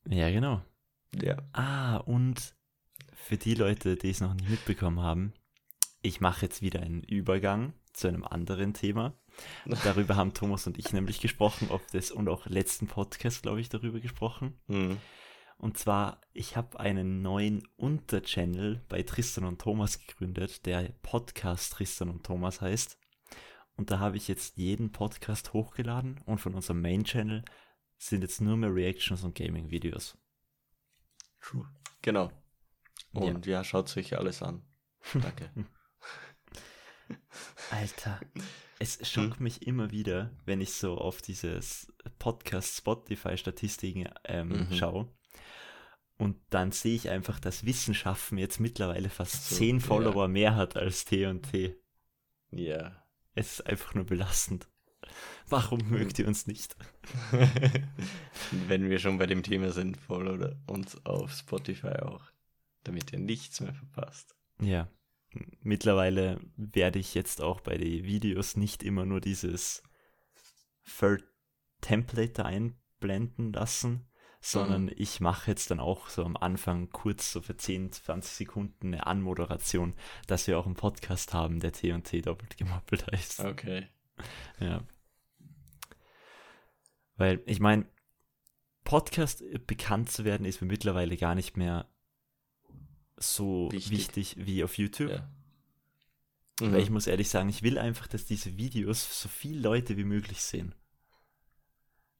Ja, 0.07 0.29
genau. 0.29 0.61
Ja. 1.21 1.37
Ah, 1.53 1.97
und 1.97 2.55
für 3.13 3.37
die 3.37 3.53
Leute, 3.53 3.95
die 3.95 4.09
es 4.09 4.21
noch 4.21 4.33
nicht 4.33 4.49
mitbekommen 4.49 4.99
haben, 4.99 5.33
ich 6.01 6.21
mache 6.21 6.45
jetzt 6.45 6.61
wieder 6.61 6.81
einen 6.81 7.03
Übergang 7.03 7.73
zu 7.93 8.07
einem 8.07 8.23
anderen 8.23 8.73
Thema. 8.73 9.13
Darüber 9.83 10.15
haben 10.15 10.33
Thomas 10.33 10.67
und 10.67 10.77
ich 10.77 10.91
nämlich 10.93 11.19
gesprochen, 11.19 11.69
auf 11.69 11.81
das 11.91 12.11
und 12.11 12.29
auch 12.29 12.45
letzten 12.47 12.87
Podcast, 12.87 13.43
glaube 13.43 13.61
ich, 13.61 13.69
darüber 13.69 13.99
gesprochen. 13.99 14.59
Mhm. 14.67 14.97
Und 15.57 15.77
zwar, 15.77 16.21
ich 16.33 16.57
habe 16.57 16.79
einen 16.79 17.21
neuen 17.21 17.67
Unterchannel 17.75 18.83
bei 18.89 19.03
Tristan 19.03 19.45
und 19.45 19.61
Thomas 19.61 19.99
gegründet, 19.99 20.65
der 20.65 20.91
Podcast 21.03 21.73
Tristan 21.73 22.09
und 22.09 22.25
Thomas 22.25 22.61
heißt. 22.61 22.97
Und 23.75 23.91
da 23.91 23.99
habe 23.99 24.17
ich 24.17 24.27
jetzt 24.27 24.57
jeden 24.57 24.91
Podcast 24.91 25.53
hochgeladen 25.53 26.19
und 26.25 26.39
von 26.39 26.55
unserem 26.55 26.81
Main-Channel 26.81 27.43
sind 28.07 28.21
jetzt 28.21 28.41
nur 28.41 28.57
mehr 28.57 28.73
Reactions 28.73 29.23
und 29.23 29.35
Gaming-Videos. 29.35 30.17
True. 31.39 31.67
Genau. 32.01 32.31
Und 33.13 33.45
ja, 33.45 33.59
ja 33.59 33.63
schaut 33.63 33.87
es 33.87 33.97
euch 33.97 34.17
alles 34.17 34.41
an. 34.41 34.63
Danke. 35.13 35.51
Alter, 37.71 38.19
es 38.79 39.07
schockt 39.07 39.37
hm? 39.37 39.43
mich 39.43 39.67
immer 39.67 39.91
wieder, 39.91 40.31
wenn 40.45 40.61
ich 40.61 40.73
so 40.73 40.97
auf 40.97 41.21
dieses 41.21 41.91
Podcast 42.19 42.77
Spotify-Statistiken 42.77 44.09
ähm, 44.25 44.67
mhm. 44.69 44.73
schaue 44.73 45.13
und 46.21 46.37
dann 46.51 46.71
sehe 46.71 46.95
ich 46.95 47.09
einfach, 47.09 47.39
dass 47.39 47.65
Wissenschaften 47.65 48.37
jetzt 48.37 48.59
mittlerweile 48.59 49.09
fast 49.09 49.49
so, 49.49 49.55
zehn 49.55 49.81
Follower 49.81 50.25
ja. 50.25 50.27
mehr 50.27 50.55
hat 50.55 50.77
als 50.77 51.03
T&T. 51.05 51.75
Ja. 52.51 53.03
Es 53.33 53.53
ist 53.53 53.67
einfach 53.67 53.95
nur 53.95 54.05
belastend. 54.05 54.67
Warum 55.49 55.89
mögt 55.89 56.19
ihr 56.19 56.27
uns 56.27 56.47
nicht? 56.47 56.75
Wenn 58.51 58.89
wir 58.89 58.99
schon 58.99 59.17
bei 59.17 59.25
dem 59.25 59.43
Thema 59.43 59.71
sind, 59.71 59.97
follow 59.97 60.53
uns 60.67 61.05
auf 61.05 61.31
Spotify 61.31 61.99
auch, 62.03 62.23
damit 62.83 63.11
ihr 63.11 63.19
nichts 63.19 63.59
mehr 63.59 63.73
verpasst. 63.73 64.35
Ja. 64.59 64.87
Mittlerweile 65.61 66.39
werde 66.57 66.99
ich 66.99 67.13
jetzt 67.13 67.41
auch 67.41 67.61
bei 67.61 67.77
den 67.77 68.03
Videos 68.03 68.57
nicht 68.57 68.83
immer 68.83 69.05
nur 69.05 69.21
dieses 69.21 69.81
Third 70.83 71.23
Template 71.81 72.45
einblenden 72.45 73.53
lassen, 73.53 74.07
sondern 74.41 74.85
mhm. 74.85 74.93
ich 74.95 75.19
mache 75.19 75.51
jetzt 75.51 75.71
dann 75.71 75.79
auch 75.79 76.09
so 76.09 76.23
am 76.23 76.35
Anfang 76.35 76.89
kurz 76.89 77.31
so 77.31 77.41
für 77.41 77.55
10, 77.55 77.91
20 77.91 78.33
Sekunden 78.33 78.87
eine 78.87 79.05
Anmoderation, 79.05 79.93
dass 80.27 80.47
wir 80.47 80.57
auch 80.57 80.65
einen 80.65 80.75
Podcast 80.75 81.33
haben, 81.33 81.59
der 81.59 81.71
T&T 81.71 82.21
doppelt 82.21 82.57
gemoppelt 82.57 83.07
heißt. 83.11 83.41
Okay. 83.41 83.87
Ja. 84.59 84.83
Weil, 87.21 87.43
ich 87.45 87.59
meine, 87.59 87.85
Podcast 88.83 89.43
bekannt 89.67 90.09
zu 90.09 90.25
werden 90.25 90.43
ist 90.43 90.59
mir 90.59 90.67
mittlerweile 90.67 91.15
gar 91.17 91.35
nicht 91.35 91.55
mehr 91.55 91.87
so 93.15 93.69
wichtig, 93.71 93.91
wichtig 93.91 94.35
wie 94.39 94.63
auf 94.63 94.75
YouTube. 94.75 95.11
Ja. 95.11 95.29
Mhm. 96.59 96.73
Weil 96.73 96.81
ich 96.81 96.89
muss 96.89 97.05
ehrlich 97.05 97.29
sagen, 97.29 97.47
ich 97.49 97.61
will 97.61 97.77
einfach, 97.77 98.07
dass 98.07 98.25
diese 98.25 98.57
Videos 98.57 99.21
so 99.21 99.29
viele 99.29 99.61
Leute 99.61 99.97
wie 99.97 100.03
möglich 100.03 100.41
sehen. 100.41 100.73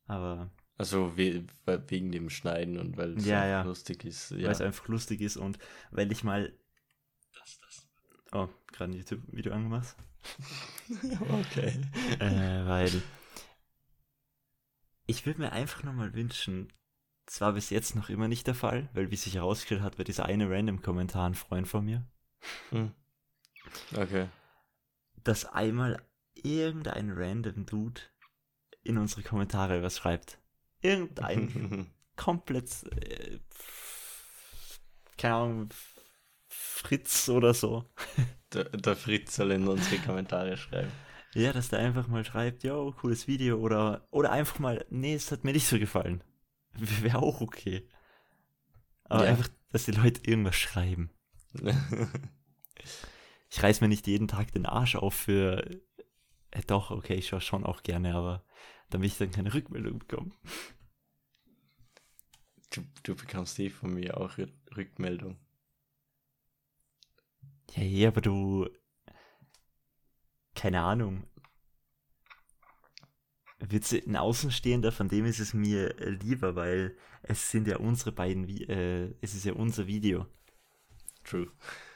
Aber 0.06 0.52
also 0.78 1.18
we 1.18 1.48
wegen 1.66 2.12
dem 2.12 2.30
Schneiden 2.30 2.78
und 2.78 2.96
weil 2.96 3.18
es 3.18 3.26
ja, 3.26 3.48
ja. 3.48 3.64
lustig 3.64 4.06
ist. 4.06 4.30
Ja. 4.30 4.44
Weil 4.44 4.52
es 4.52 4.62
einfach 4.62 4.88
lustig 4.88 5.22
ist 5.22 5.36
und 5.36 5.58
weil 5.90 6.12
ich 6.12 6.24
mal. 6.24 6.54
Das, 7.40 7.60
das. 7.60 7.88
Oh, 8.34 8.50
gerade 8.72 8.92
ein 8.92 8.98
YouTube-Video 8.98 9.52
angemacht. 9.52 9.96
okay. 11.40 11.82
Äh, 12.20 12.68
weil 12.68 13.02
ich 15.12 15.26
würde 15.26 15.42
mir 15.42 15.52
einfach 15.52 15.84
nochmal 15.84 16.14
wünschen, 16.14 16.72
zwar 17.26 17.54
bis 17.54 17.70
jetzt 17.70 17.96
noch 17.96 18.10
immer 18.10 18.28
nicht 18.28 18.48
der 18.48 18.56
Fall, 18.56 18.90
weil 18.94 19.12
wie 19.12 19.16
sich 19.16 19.36
herausgestellt 19.36 19.82
hat, 19.82 19.98
war 19.98 20.06
dieser 20.06 20.26
eine 20.26 20.50
Random-Kommentar 20.50 21.28
ein 21.28 21.36
Freund 21.36 21.68
von 21.68 21.86
mir. 21.86 22.06
Hm. 22.70 22.92
Okay. 23.96 24.28
Dass 25.24 25.46
einmal 25.46 26.02
irgendein 26.34 27.12
random 27.12 27.66
Dude 27.66 28.02
in 28.84 28.98
unsere 28.98 29.22
Kommentare 29.22 29.84
was 29.84 29.98
schreibt 29.98 30.42
irgendein 30.82 31.92
komplett, 32.16 32.70
äh, 32.92 33.40
keine 35.18 35.36
Ahnung, 35.36 35.70
Fritz 36.48 37.30
oder 37.30 37.54
so. 37.54 37.86
Der, 38.54 38.66
der, 38.66 38.96
Fritz 38.96 39.36
soll 39.36 39.52
in 39.52 39.68
unsere 39.68 40.02
Kommentare 40.02 40.58
schreiben. 40.58 40.92
Ja, 41.34 41.54
dass 41.54 41.70
der 41.70 41.80
einfach 41.80 42.08
mal 42.08 42.26
schreibt, 42.26 42.64
yo, 42.64 42.92
cooles 42.92 43.28
Video 43.28 43.58
oder, 43.58 44.08
oder 44.12 44.32
einfach 44.32 44.60
mal, 44.60 44.86
nee, 44.90 45.14
es 45.14 45.32
hat 45.32 45.44
mir 45.44 45.54
nicht 45.54 45.68
so 45.68 45.80
gefallen. 45.80 46.24
Wäre 46.74 47.20
auch 47.20 47.42
okay. 47.42 47.88
Aber 49.06 49.26
ja. 49.26 49.32
einfach, 49.32 49.50
dass 49.70 49.86
die 49.86 49.92
Leute 49.92 50.22
irgendwas 50.30 50.56
schreiben. 50.56 51.10
ich 53.50 53.64
reiß 53.64 53.82
mir 53.82 53.88
nicht 53.88 54.08
jeden 54.08 54.28
Tag 54.28 54.52
den 54.52 54.66
Arsch 54.66 54.96
auf 54.96 55.14
für, 55.14 55.70
äh, 56.52 56.62
doch, 56.68 56.92
okay, 56.92 57.16
ich 57.16 57.28
schaue 57.28 57.42
schon 57.42 57.66
auch 57.66 57.84
gerne, 57.84 58.16
aber 58.16 58.46
damit 58.90 59.12
ich 59.12 59.18
dann 59.18 59.32
keine 59.32 59.54
Rückmeldung 59.54 60.00
bekomme. 60.00 60.32
Du, 62.72 62.82
du 63.04 63.16
bekommst 63.16 63.60
eh 63.60 63.70
von 63.70 63.94
mir 63.94 64.18
auch 64.18 64.38
Rückmeldung. 64.76 65.38
Ja, 67.76 67.84
ja, 67.84 68.08
aber 68.10 68.22
du. 68.22 68.70
Keine 70.62 70.84
Ahnung. 70.84 71.24
Wird 73.58 73.92
ein 73.92 74.16
Außenstehender, 74.16 74.92
von 74.92 75.10
dem 75.10 75.26
ist 75.26 75.40
es 75.40 75.56
mir 75.56 75.96
lieber, 76.22 76.56
weil 76.56 76.96
es 77.24 77.50
sind 77.50 77.68
ja 77.68 77.78
unsere 77.78 78.12
beiden, 78.12 78.48
äh, 78.48 79.12
es 79.22 79.34
ist 79.34 79.46
ja 79.46 79.54
unser 79.54 79.88
Video. 79.88 80.28
True. 81.24 81.52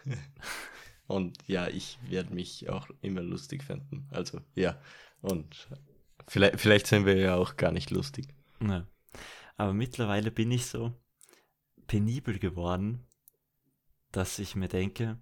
Und 1.06 1.38
ja, 1.48 1.68
ich 1.68 2.00
werde 2.10 2.34
mich 2.34 2.68
auch 2.68 2.90
immer 3.02 3.22
lustig 3.22 3.62
finden. 3.62 4.08
Also, 4.10 4.42
ja. 4.56 4.82
Und 5.22 5.70
vielleicht, 6.28 6.60
vielleicht 6.60 6.88
sind 6.88 7.06
wir 7.06 7.18
ja 7.18 7.36
auch 7.36 7.58
gar 7.58 7.72
nicht 7.72 7.92
lustig. 7.92 8.30
Ja. 8.62 8.88
Aber 9.58 9.74
mittlerweile 9.74 10.32
bin 10.32 10.50
ich 10.50 10.66
so 10.66 10.92
penibel 11.86 12.40
geworden, 12.40 13.06
dass 14.12 14.40
ich 14.40 14.56
mir 14.56 14.70
denke, 14.70 15.20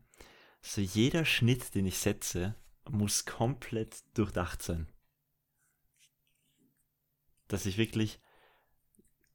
so 0.61 0.79
jeder 0.79 1.25
Schnitt, 1.25 1.75
den 1.75 1.85
ich 1.85 1.97
setze, 1.97 2.55
muss 2.89 3.25
komplett 3.25 4.03
durchdacht 4.13 4.61
sein. 4.61 4.87
Dass 7.47 7.65
ich 7.65 7.77
wirklich 7.77 8.19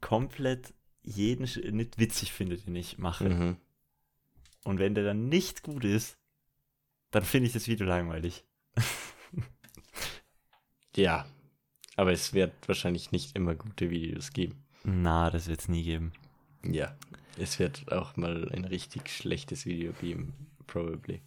komplett 0.01 0.75
jeden 1.03 1.47
Schnitt 1.47 1.99
witzig 1.99 2.33
finde, 2.33 2.59
den 2.59 2.77
ich 2.77 2.99
mache. 2.99 3.29
Mhm. 3.29 3.57
Und 4.65 4.79
wenn 4.79 4.95
der 4.95 5.05
dann 5.05 5.29
nicht 5.29 5.63
gut 5.63 5.85
ist, 5.85 6.19
dann 7.11 7.25
finde 7.25 7.47
ich 7.47 7.53
das 7.53 7.69
Video 7.69 7.87
langweilig. 7.87 8.45
Ja. 10.99 11.27
Aber 11.97 12.13
es 12.13 12.33
wird 12.33 12.53
wahrscheinlich 12.67 13.13
nicht 13.13 13.37
immer 13.37 13.55
gute 13.55 13.89
Videos 13.91 14.33
geben. 14.33 14.65
Na, 14.83 15.31
das 15.31 15.47
wird 15.47 15.61
es 15.61 15.69
nie 15.69 15.85
geben. 15.85 16.13
Ja. 16.65 16.97
Es 17.37 17.61
wird 17.61 17.93
auch 17.93 18.17
mal 18.17 18.49
ein 18.51 18.65
richtig 18.65 19.09
schlechtes 19.09 19.65
Video 19.65 19.93
geben. 19.93 20.35
Probably. 20.67 21.23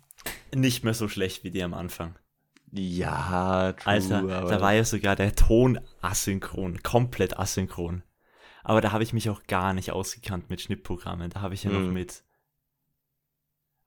Nicht 0.53 0.83
mehr 0.83 0.93
so 0.93 1.07
schlecht 1.07 1.43
wie 1.43 1.51
die 1.51 1.63
am 1.63 1.73
Anfang. 1.73 2.17
Ja, 2.73 3.73
true, 3.73 3.85
Alter, 3.93 4.21
da 4.47 4.61
war 4.61 4.73
ja 4.73 4.83
sogar 4.85 5.15
der 5.15 5.35
Ton 5.35 5.79
asynchron, 6.01 6.81
komplett 6.83 7.37
asynchron. 7.37 8.03
Aber 8.63 8.79
da 8.79 8.91
habe 8.91 9.03
ich 9.03 9.11
mich 9.11 9.29
auch 9.29 9.43
gar 9.43 9.73
nicht 9.73 9.91
ausgekannt 9.91 10.49
mit 10.49 10.61
Schnittprogrammen. 10.61 11.29
Da 11.31 11.41
habe 11.41 11.53
ich 11.53 11.63
ja 11.63 11.71
noch 11.71 11.79
Mhm. 11.81 11.93
mit. 11.93 12.23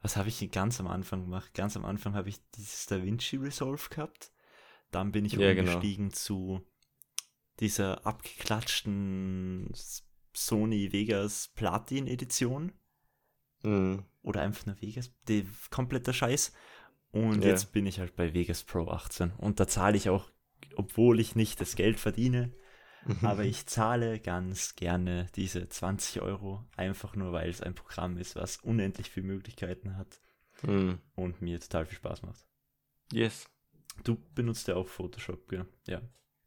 Was 0.02 0.16
habe 0.16 0.28
ich 0.28 0.50
ganz 0.50 0.80
am 0.80 0.86
Anfang 0.86 1.22
gemacht? 1.22 1.54
Ganz 1.54 1.76
am 1.76 1.84
Anfang 1.86 2.14
habe 2.14 2.28
ich 2.28 2.38
dieses 2.56 2.84
DaVinci 2.86 3.36
Resolve 3.36 3.88
gehabt. 3.88 4.32
Dann 4.90 5.12
bin 5.12 5.24
ich 5.24 5.32
Ja, 5.32 5.54
genau. 5.54 5.70
umgestiegen 5.72 6.12
zu 6.12 6.60
dieser 7.60 8.04
abgeklatschten 8.06 9.72
Sony 10.34 10.92
Vegas 10.92 11.48
Platin 11.54 12.06
Edition. 12.06 12.72
Mhm. 13.62 14.04
Oder 14.24 14.40
einfach 14.42 14.66
nur 14.66 14.80
Vegas, 14.82 15.12
die 15.28 15.46
kompletter 15.70 16.12
Scheiß. 16.12 16.52
Und 17.12 17.42
Ja. 17.44 17.50
jetzt 17.50 17.70
bin 17.72 17.86
ich 17.86 18.00
halt 18.00 18.16
bei 18.16 18.34
Vegas 18.34 18.64
Pro 18.64 18.88
18. 18.88 19.30
Und 19.38 19.60
da 19.60 19.68
zahle 19.68 19.96
ich 19.96 20.08
auch, 20.08 20.28
obwohl 20.74 21.20
ich 21.20 21.36
nicht 21.36 21.60
das 21.60 21.76
Geld 21.76 22.00
verdiene, 22.00 22.52
aber 23.22 23.44
ich 23.44 23.66
zahle 23.66 24.18
ganz 24.18 24.74
gerne 24.74 25.28
diese 25.36 25.68
20 25.68 26.22
Euro, 26.22 26.64
einfach 26.76 27.14
nur 27.14 27.32
weil 27.32 27.50
es 27.50 27.60
ein 27.60 27.74
Programm 27.76 28.16
ist, 28.16 28.34
was 28.34 28.56
unendlich 28.56 29.10
viele 29.10 29.26
Möglichkeiten 29.26 29.96
hat 29.96 30.20
Mhm. 30.62 30.98
und 31.14 31.40
mir 31.42 31.60
total 31.60 31.84
viel 31.86 31.98
Spaß 31.98 32.22
macht. 32.22 32.44
Yes. 33.12 33.46
Du 34.02 34.16
benutzt 34.34 34.66
ja 34.66 34.74
auch 34.76 34.88
Photoshop, 34.88 35.48
gell? 35.48 35.66
Ja. 35.86 36.00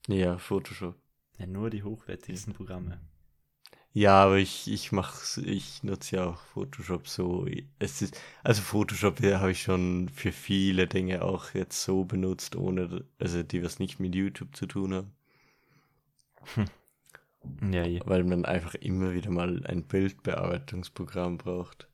Ja, 0.07 0.37
Photoshop. 0.37 0.95
ja 1.37 1.45
nur 1.45 1.69
die 1.69 1.83
hochwertigsten 1.83 2.53
Programme. 2.53 2.99
Ja, 3.93 4.23
aber 4.25 4.37
ich, 4.37 4.71
ich 4.71 4.91
mach's, 4.91 5.37
ich 5.37 5.81
nutze 5.83 6.17
ja 6.17 6.25
auch 6.25 6.39
Photoshop 6.53 7.07
so. 7.07 7.47
Es 7.79 8.01
ist, 8.01 8.19
also 8.43 8.61
Photoshop 8.61 9.19
ja, 9.21 9.39
habe 9.39 9.51
ich 9.51 9.63
schon 9.63 10.09
für 10.09 10.31
viele 10.31 10.87
Dinge 10.87 11.23
auch 11.23 11.53
jetzt 11.55 11.81
so 11.83 12.05
benutzt, 12.05 12.55
ohne, 12.55 13.05
also 13.19 13.41
die 13.43 13.63
was 13.63 13.79
nicht 13.79 13.99
mit 13.99 14.13
YouTube 14.13 14.55
zu 14.55 14.67
tun 14.67 14.93
haben. 14.93 15.11
Ja, 17.71 17.83
je. 17.85 18.01
Weil 18.05 18.23
man 18.23 18.45
einfach 18.45 18.75
immer 18.75 19.13
wieder 19.13 19.29
mal 19.31 19.65
ein 19.65 19.83
Bildbearbeitungsprogramm 19.83 21.37
braucht. 21.37 21.87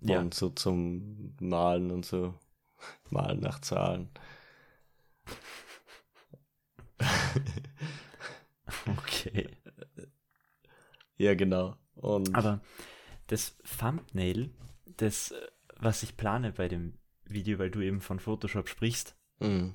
ja. 0.00 0.20
Und 0.20 0.34
so 0.34 0.50
zum 0.50 1.34
Malen 1.40 1.90
und 1.90 2.06
so. 2.06 2.34
Malen 3.10 3.40
nach 3.40 3.60
Zahlen. 3.60 4.08
okay. 8.98 9.48
Ja, 11.20 11.34
genau. 11.34 11.76
Und 11.96 12.34
Aber 12.34 12.62
das 13.26 13.58
Thumbnail, 13.78 14.50
das, 14.96 15.34
was 15.76 16.02
ich 16.02 16.16
plane 16.16 16.52
bei 16.52 16.66
dem 16.66 16.94
Video, 17.26 17.58
weil 17.58 17.70
du 17.70 17.82
eben 17.82 18.00
von 18.00 18.18
Photoshop 18.18 18.70
sprichst, 18.70 19.14
mm, 19.40 19.68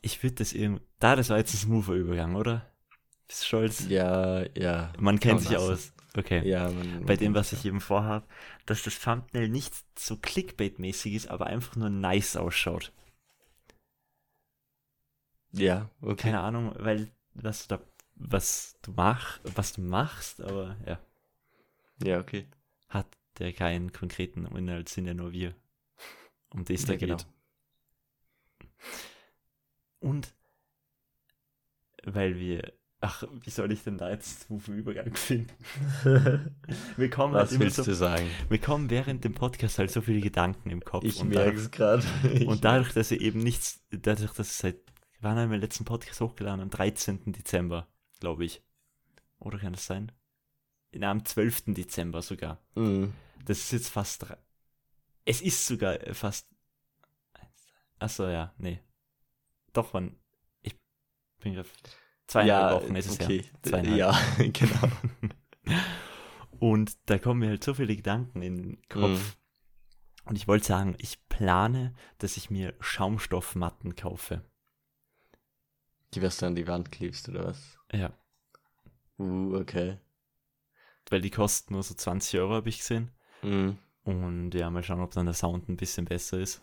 ich 0.00 0.20
würde 0.24 0.34
das 0.36 0.52
irgendwie. 0.52 0.82
Da, 0.98 1.14
das 1.14 1.30
war 1.30 1.38
jetzt 1.38 1.54
ein 1.54 1.58
smoother 1.58 1.92
Übergang, 1.92 2.34
oder? 2.34 2.66
Bist 3.28 3.42
du 3.42 3.46
stolz? 3.46 3.86
ja, 3.88 4.44
ja. 4.58 4.92
Man 4.98 5.20
kennt 5.20 5.42
sich 5.42 5.52
man 5.52 5.60
aus. 5.60 5.92
Okay. 6.16 6.46
Ja, 6.46 6.68
man, 6.68 7.06
Bei 7.06 7.14
dem, 7.14 7.32
was 7.32 7.52
ich 7.52 7.64
eben 7.64 7.80
vorhabe, 7.80 8.26
dass 8.66 8.82
das 8.82 8.98
Thumbnail 8.98 9.48
nicht 9.48 9.72
so 9.96 10.16
Clickbait-mäßig 10.16 11.14
ist, 11.14 11.28
aber 11.28 11.46
einfach 11.46 11.76
nur 11.76 11.90
nice 11.90 12.36
ausschaut. 12.36 12.92
Ja, 15.52 15.88
okay. 16.00 16.22
Keine 16.22 16.40
Ahnung, 16.40 16.74
weil 16.76 17.12
was 17.34 17.68
du 17.68 17.76
da, 17.76 17.82
was 18.30 18.78
du 18.82 18.92
mach, 18.92 19.40
was 19.44 19.72
du 19.74 19.80
machst, 19.82 20.40
aber 20.40 20.76
ja, 20.86 20.98
Ja, 22.02 22.20
okay. 22.20 22.46
hat 22.88 23.06
der 23.38 23.52
keinen 23.52 23.92
konkreten 23.92 24.46
Inhalt, 24.46 24.88
sind 24.88 25.06
ja 25.06 25.14
nur 25.14 25.32
wir. 25.32 25.54
Um 26.50 26.64
das 26.64 26.84
da 26.84 26.92
Ja, 26.92 26.98
genau. 26.98 27.16
geht. 27.16 27.26
Und 30.00 30.34
weil 32.04 32.38
wir, 32.38 32.72
ach, 33.00 33.24
wie 33.44 33.50
soll 33.50 33.70
ich 33.72 33.84
denn 33.84 33.96
da 33.98 34.10
jetzt 34.10 34.42
smoothen 34.42 34.76
Übergang 34.76 35.14
finden? 35.14 35.52
wir 36.96 37.10
kommen 37.10 37.34
halt 37.34 37.44
Was 37.46 37.52
immer 37.52 37.60
willst 37.64 37.76
so, 37.76 37.84
du 37.84 37.94
sagen? 37.94 38.28
wir 38.48 38.58
kommen 38.60 38.90
während 38.90 39.24
dem 39.24 39.34
Podcast 39.34 39.78
halt 39.78 39.90
so 39.90 40.00
viele 40.02 40.20
Gedanken 40.20 40.70
im 40.70 40.84
Kopf. 40.84 41.04
Ich 41.04 41.22
merke 41.22 41.56
es 41.58 41.70
gerade. 41.70 42.02
und 42.46 42.64
dadurch, 42.64 42.92
dass 42.94 43.10
wir 43.10 43.20
eben 43.20 43.40
nichts, 43.40 43.80
dadurch, 43.90 44.32
dass 44.32 44.50
es 44.50 44.58
seit, 44.58 44.76
wann 45.20 45.36
haben 45.38 45.50
wir 45.50 45.58
den 45.58 45.62
letzten 45.62 45.84
Podcast 45.84 46.20
hochgeladen? 46.20 46.60
Am 46.60 46.70
13. 46.70 47.32
Dezember, 47.32 47.86
glaube 48.22 48.44
ich. 48.44 48.62
Oder 49.40 49.58
kann 49.58 49.72
das 49.72 49.84
sein? 49.84 50.12
Na, 50.92 51.10
am 51.10 51.24
12. 51.24 51.74
Dezember 51.74 52.22
sogar. 52.22 52.62
Mhm. 52.76 53.14
Das 53.44 53.58
ist 53.58 53.72
jetzt 53.72 53.88
fast. 53.88 54.24
Es 55.24 55.40
ist 55.40 55.66
sogar 55.66 55.98
fast. 56.14 56.48
Achso, 57.98 58.28
ja, 58.28 58.54
nee. 58.58 58.80
Doch, 59.72 59.92
wann. 59.92 60.16
Ich 60.62 60.76
bin 61.40 61.54
gerade. 61.54 61.68
Zweieinhalb 62.28 62.84
Wochen 62.84 62.94
ist 62.94 63.06
es 63.06 63.20
okay. 63.20 63.38
ja. 63.38 63.62
Zweieinhalb. 63.62 63.98
Ja, 63.98 64.18
genau. 64.52 64.92
Und 66.60 66.96
da 67.06 67.18
kommen 67.18 67.40
mir 67.40 67.48
halt 67.48 67.64
so 67.64 67.74
viele 67.74 67.96
Gedanken 67.96 68.40
in 68.40 68.56
den 68.56 68.88
Kopf. 68.88 69.36
Mhm. 69.36 70.26
Und 70.26 70.36
ich 70.36 70.46
wollte 70.46 70.66
sagen, 70.66 70.94
ich 70.98 71.26
plane, 71.28 71.92
dass 72.18 72.36
ich 72.36 72.50
mir 72.50 72.74
Schaumstoffmatten 72.78 73.96
kaufe. 73.96 74.44
Die, 76.14 76.22
was 76.22 76.36
du 76.36 76.46
an 76.46 76.54
die 76.54 76.66
Wand 76.66 76.92
klebst, 76.92 77.28
oder 77.28 77.46
was? 77.46 77.78
Ja. 77.92 78.12
Uh, 79.18 79.56
okay. 79.56 79.98
Weil 81.08 81.20
die 81.20 81.30
kosten 81.30 81.74
nur 81.74 81.82
so 81.82 81.94
20 81.94 82.40
Euro, 82.40 82.54
habe 82.54 82.68
ich 82.68 82.78
gesehen. 82.78 83.10
Mhm. 83.42 83.78
Und 84.04 84.52
ja, 84.52 84.70
mal 84.70 84.82
schauen, 84.82 85.00
ob 85.00 85.12
dann 85.12 85.26
der 85.26 85.34
Sound 85.34 85.68
ein 85.68 85.76
bisschen 85.76 86.04
besser 86.04 86.38
ist. 86.38 86.62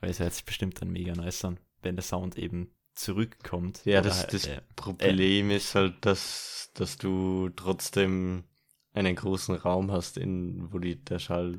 Weil 0.00 0.10
es 0.10 0.20
hört 0.20 0.34
sich 0.34 0.44
bestimmt 0.44 0.80
dann 0.80 0.90
mega 0.90 1.12
nice 1.14 1.44
an, 1.44 1.58
wenn 1.82 1.96
der 1.96 2.02
Sound 2.02 2.36
eben 2.36 2.74
zurückkommt. 2.94 3.84
Ja, 3.84 4.00
das, 4.00 4.20
halt, 4.20 4.34
das 4.34 4.46
äh, 4.46 4.60
Problem 4.76 5.50
ist 5.50 5.74
halt, 5.74 6.04
dass, 6.04 6.70
dass 6.74 6.98
du 6.98 7.50
trotzdem 7.50 8.44
einen 8.92 9.14
großen 9.14 9.54
Raum 9.54 9.90
hast, 9.90 10.16
in, 10.16 10.72
wo 10.72 10.78
die, 10.78 10.96
der 10.96 11.18
Schall 11.18 11.58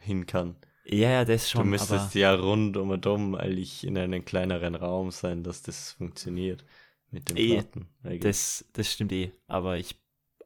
hin 0.00 0.26
kann. 0.26 0.56
Ja, 0.84 1.10
ja, 1.10 1.24
das 1.24 1.50
Du 1.50 1.50
schon, 1.50 1.60
aber 1.60 1.70
müsstest 1.70 2.14
ja 2.14 2.34
rund 2.34 2.76
um 2.76 2.90
und 2.90 3.06
um 3.06 3.34
eigentlich 3.34 3.84
in 3.86 3.96
einem 3.98 4.24
kleineren 4.24 4.74
Raum 4.74 5.10
sein, 5.10 5.42
dass 5.42 5.62
das 5.62 5.92
funktioniert 5.92 6.64
mit 7.10 7.28
den 7.28 7.36
Eh, 7.36 7.54
Platten. 7.54 7.88
Das, 8.20 8.64
das 8.72 8.90
stimmt 8.92 9.12
eh. 9.12 9.32
Aber 9.46 9.76
ich 9.78 9.96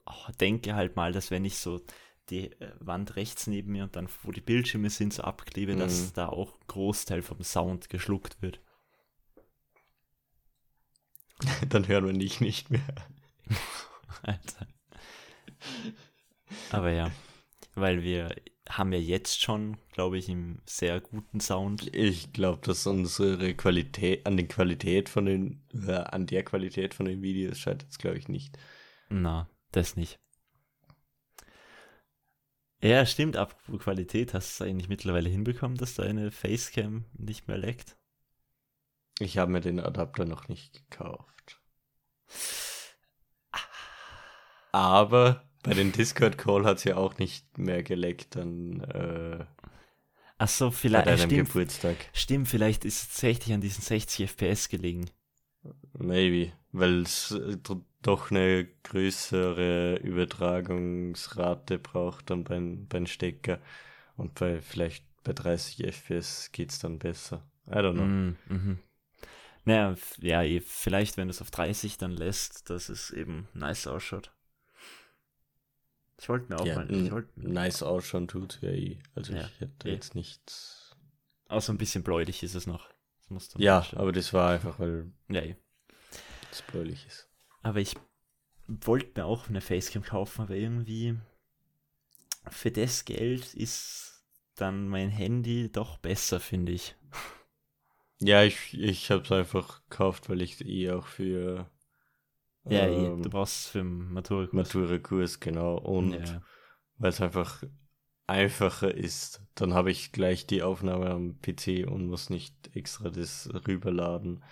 oh, 0.06 0.32
denke 0.40 0.74
halt 0.74 0.96
mal, 0.96 1.12
dass 1.12 1.30
wenn 1.30 1.44
ich 1.44 1.56
so 1.58 1.80
die 2.30 2.50
äh, 2.60 2.72
Wand 2.80 3.16
rechts 3.16 3.46
neben 3.46 3.72
mir 3.72 3.84
und 3.84 3.96
dann, 3.96 4.08
wo 4.22 4.32
die 4.32 4.40
Bildschirme 4.40 4.90
sind, 4.90 5.12
so 5.14 5.22
abklebe, 5.22 5.74
Mhm. 5.74 5.78
dass 5.78 6.12
da 6.12 6.28
auch 6.28 6.54
ein 6.54 6.66
Großteil 6.66 7.22
vom 7.22 7.42
Sound 7.42 7.88
geschluckt 7.88 8.42
wird. 8.42 8.60
Dann 11.68 11.86
hören 11.88 12.06
wir 12.06 12.12
dich 12.14 12.40
nicht 12.40 12.70
mehr. 12.70 12.80
Alter. 14.22 14.66
Aber 16.70 16.90
ja, 16.90 17.10
weil 17.74 18.02
wir 18.02 18.30
haben 18.68 18.92
ja 18.92 18.98
jetzt 18.98 19.40
schon, 19.42 19.76
glaube 19.92 20.18
ich, 20.18 20.28
einen 20.28 20.60
sehr 20.66 21.00
guten 21.00 21.40
Sound. 21.40 21.94
Ich 21.94 22.32
glaube, 22.32 22.66
dass 22.66 22.86
unsere 22.86 23.54
Qualität, 23.54 24.26
an 24.26 24.36
der 24.36 24.48
Qualität 24.48 25.08
von 25.08 25.26
den, 25.26 25.62
äh, 25.72 25.92
an 25.92 26.26
der 26.26 26.44
Qualität 26.44 26.94
von 26.94 27.06
den 27.06 27.22
Videos 27.22 27.58
scheitert 27.58 27.90
es, 27.90 27.98
glaube 27.98 28.18
ich, 28.18 28.28
nicht. 28.28 28.58
Na, 29.08 29.48
das 29.72 29.96
nicht. 29.96 30.18
Ja, 32.82 33.06
stimmt, 33.06 33.36
apropos 33.36 33.82
Qualität, 33.82 34.34
hast 34.34 34.60
du 34.60 34.64
es 34.64 34.68
eigentlich 34.68 34.88
mittlerweile 34.88 35.28
hinbekommen, 35.28 35.76
dass 35.76 35.94
deine 35.94 36.30
Facecam 36.30 37.04
nicht 37.14 37.48
mehr 37.48 37.58
leckt? 37.58 37.96
Ich 39.18 39.38
habe 39.38 39.50
mir 39.50 39.60
den 39.60 39.80
Adapter 39.80 40.26
noch 40.26 40.48
nicht 40.48 40.88
gekauft. 40.90 41.60
Aber 44.72 45.45
bei 45.66 45.74
den 45.74 45.90
Discord-Call 45.90 46.64
hat 46.64 46.78
es 46.78 46.84
ja 46.84 46.96
auch 46.96 47.18
nicht 47.18 47.58
mehr 47.58 47.82
geleckt 47.82 48.36
an 48.36 48.80
äh, 48.82 49.44
Ach 50.38 50.48
so, 50.48 50.70
bei 50.70 50.76
vielleicht, 50.76 51.06
deinem 51.06 51.18
stimmt, 51.18 51.48
Geburtstag. 51.48 51.96
stimmt, 52.12 52.48
vielleicht 52.48 52.84
ist 52.84 53.02
es 53.02 53.08
tatsächlich 53.08 53.52
an 53.52 53.60
diesen 53.60 53.82
60 53.82 54.30
FPS 54.30 54.68
gelegen. 54.68 55.10
Maybe, 55.98 56.52
weil 56.70 57.02
es 57.02 57.32
äh, 57.32 57.56
doch 58.02 58.30
eine 58.30 58.68
größere 58.84 59.96
Übertragungsrate 59.96 61.80
braucht 61.80 62.30
dann 62.30 62.44
beim, 62.44 62.86
beim 62.86 63.06
Stecker. 63.06 63.58
Und 64.16 64.34
bei 64.34 64.60
vielleicht 64.60 65.04
bei 65.24 65.32
30 65.32 65.84
FPS 65.84 66.52
geht 66.52 66.70
es 66.70 66.78
dann 66.78 67.00
besser. 67.00 67.42
I 67.66 67.78
don't 67.78 67.94
know. 67.94 68.04
Mm, 68.04 68.36
mhm. 68.48 68.78
Naja, 69.64 69.96
ja, 70.20 70.42
eh, 70.44 70.60
vielleicht, 70.60 71.16
wenn 71.16 71.26
du 71.26 71.32
es 71.32 71.42
auf 71.42 71.50
30 71.50 71.98
dann 71.98 72.12
lässt, 72.12 72.70
dass 72.70 72.88
es 72.88 73.10
eben 73.10 73.48
nice 73.52 73.88
ausschaut. 73.88 74.30
Ich 76.18 76.28
wollte 76.28 76.48
mir 76.52 76.58
auch 76.60 76.66
Ja, 76.66 76.76
mal. 76.76 76.90
Ich 76.90 77.10
wollt, 77.10 77.36
nice 77.36 77.82
ausschauen 77.82 78.26
tut 78.28 78.58
ja 78.62 78.70
eh. 78.70 78.98
Also 79.14 79.34
Ja, 79.34 79.46
ich 79.46 79.60
hätte 79.60 79.88
eh. 79.88 79.92
jetzt 79.92 80.14
nichts. 80.14 80.96
auch 81.48 81.60
so 81.62 81.72
ein 81.72 81.78
bisschen 81.78 82.02
bläulich 82.02 82.42
ist 82.42 82.54
es 82.54 82.66
noch. 82.66 82.88
Das 83.18 83.30
musst 83.30 83.54
du 83.54 83.58
Ja, 83.60 83.76
vorstellen. 83.80 84.02
aber 84.02 84.12
das 84.12 84.32
war 84.32 84.50
einfach, 84.50 84.78
weil 84.78 85.12
ja, 85.28 85.42
eh. 85.42 85.56
es 86.50 86.62
bläulich 86.62 87.06
ist. 87.06 87.28
Aber 87.62 87.80
ich 87.80 87.94
wollte 88.68 89.12
mir 89.20 89.26
auch 89.26 89.48
eine 89.48 89.60
Facecam 89.60 90.02
kaufen, 90.02 90.42
aber 90.42 90.54
irgendwie 90.54 91.18
für 92.48 92.70
das 92.70 93.04
Geld 93.04 93.54
ist 93.54 94.24
dann 94.54 94.88
mein 94.88 95.10
Handy 95.10 95.70
doch 95.70 95.98
besser, 95.98 96.40
finde 96.40 96.72
ich. 96.72 96.96
Ja, 98.20 98.42
ich, 98.42 98.72
ich 98.72 99.10
habe 99.10 99.22
es 99.24 99.32
einfach 99.32 99.82
gekauft, 99.90 100.28
weil 100.30 100.40
ich 100.40 100.64
eh 100.64 100.90
auch 100.90 101.06
für 101.06 101.70
Ja, 102.68 102.86
ähm, 102.86 103.22
du 103.22 103.30
brauchst 103.30 103.56
es 103.56 103.66
für 103.68 103.78
den 103.78 104.12
Matura. 104.12 104.48
Matura-Kurs, 104.52 105.40
genau. 105.40 105.76
Und 105.76 106.12
Ja. 106.12 106.42
weil 106.98 107.10
es 107.10 107.20
einfach 107.20 107.62
einfacher 108.26 108.92
ist, 108.92 109.42
dann 109.54 109.74
habe 109.74 109.90
ich 109.90 110.12
gleich 110.12 110.46
die 110.46 110.62
Aufnahme 110.62 111.10
am 111.10 111.40
PC 111.40 111.86
und 111.86 112.08
muss 112.08 112.28
nicht 112.30 112.74
extra 112.74 113.10
das 113.10 113.48
rüberladen 113.66 114.42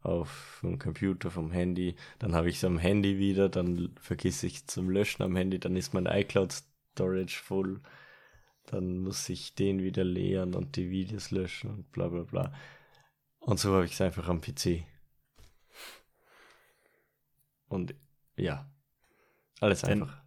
auf 0.00 0.28
vom 0.60 0.78
Computer, 0.78 1.30
vom 1.30 1.50
Handy. 1.50 1.96
Dann 2.20 2.34
habe 2.34 2.48
ich 2.48 2.56
es 2.56 2.64
am 2.64 2.78
Handy 2.78 3.18
wieder, 3.18 3.48
dann 3.48 3.94
vergesse 4.00 4.46
ich 4.46 4.66
zum 4.68 4.88
Löschen 4.88 5.22
am 5.24 5.34
Handy, 5.34 5.58
dann 5.58 5.74
ist 5.76 5.94
mein 5.94 6.06
iCloud-Storage 6.06 7.40
voll. 7.42 7.80
Dann 8.66 8.98
muss 8.98 9.28
ich 9.28 9.54
den 9.54 9.82
wieder 9.82 10.04
leeren 10.04 10.54
und 10.54 10.76
die 10.76 10.90
Videos 10.90 11.30
löschen 11.32 11.70
und 11.70 11.92
bla 11.92 12.08
bla 12.08 12.22
bla. 12.22 12.52
Und 13.40 13.58
so 13.58 13.74
habe 13.74 13.84
ich 13.84 13.92
es 13.92 14.00
einfach 14.00 14.28
am 14.28 14.40
PC. 14.40 14.84
Und 17.68 17.94
ja, 18.36 18.70
alles 19.60 19.80
Dann- 19.82 20.02
einfach. 20.02 20.22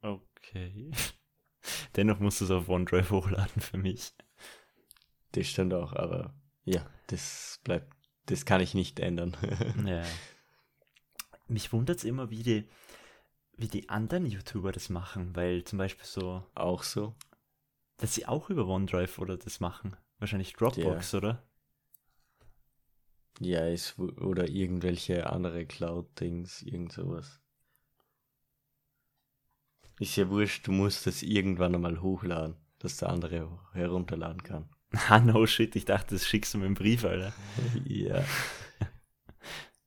Okay. 0.00 0.90
Dennoch 1.96 2.18
musst 2.18 2.40
du 2.40 2.44
es 2.46 2.50
auf 2.50 2.68
OneDrive 2.68 3.10
hochladen 3.10 3.62
für 3.62 3.78
mich. 3.78 4.12
Das 5.32 5.46
stimmt 5.46 5.72
auch, 5.74 5.92
aber 5.92 6.34
ja, 6.64 6.84
das 7.06 7.60
bleibt, 7.64 7.92
das 8.26 8.44
kann 8.44 8.60
ich 8.60 8.74
nicht 8.74 9.00
ändern. 9.00 9.36
Ja. 9.86 10.02
Mich 11.48 11.72
wundert 11.72 11.98
es 11.98 12.04
immer, 12.04 12.30
wie 12.30 12.42
die, 12.42 12.68
wie 13.56 13.68
die 13.68 13.88
anderen 13.90 14.24
YouTuber 14.26 14.72
das 14.72 14.88
machen, 14.88 15.36
weil 15.36 15.64
zum 15.64 15.78
Beispiel 15.78 16.06
so, 16.06 16.44
auch 16.54 16.82
so. 16.82 17.14
dass 17.98 18.14
sie 18.14 18.26
auch 18.26 18.48
über 18.48 18.66
OneDrive 18.66 19.18
oder 19.18 19.36
das 19.36 19.60
machen. 19.60 19.96
Wahrscheinlich 20.18 20.54
Dropbox, 20.54 21.14
oder? 21.14 21.42
Ja, 23.40 23.66
ist, 23.66 23.98
oder 23.98 24.48
irgendwelche 24.48 25.28
andere 25.30 25.66
Cloud-Dings, 25.66 26.62
irgend 26.62 26.92
sowas. 26.92 27.40
Ist 29.98 30.16
ja 30.16 30.28
wurscht, 30.28 30.66
du 30.66 30.72
musst 30.72 31.06
es 31.06 31.22
irgendwann 31.22 31.74
einmal 31.74 32.02
hochladen, 32.02 32.56
dass 32.78 32.98
der 32.98 33.08
andere 33.08 33.58
herunterladen 33.72 34.42
kann. 34.42 34.68
Ah, 35.08 35.20
no 35.20 35.46
shit, 35.46 35.74
ich 35.76 35.86
dachte, 35.86 36.14
das 36.14 36.26
schickst 36.26 36.52
du 36.52 36.58
mir 36.58 36.66
im 36.66 36.74
Brief, 36.74 37.04
Alter. 37.04 37.32
ja. 37.86 38.22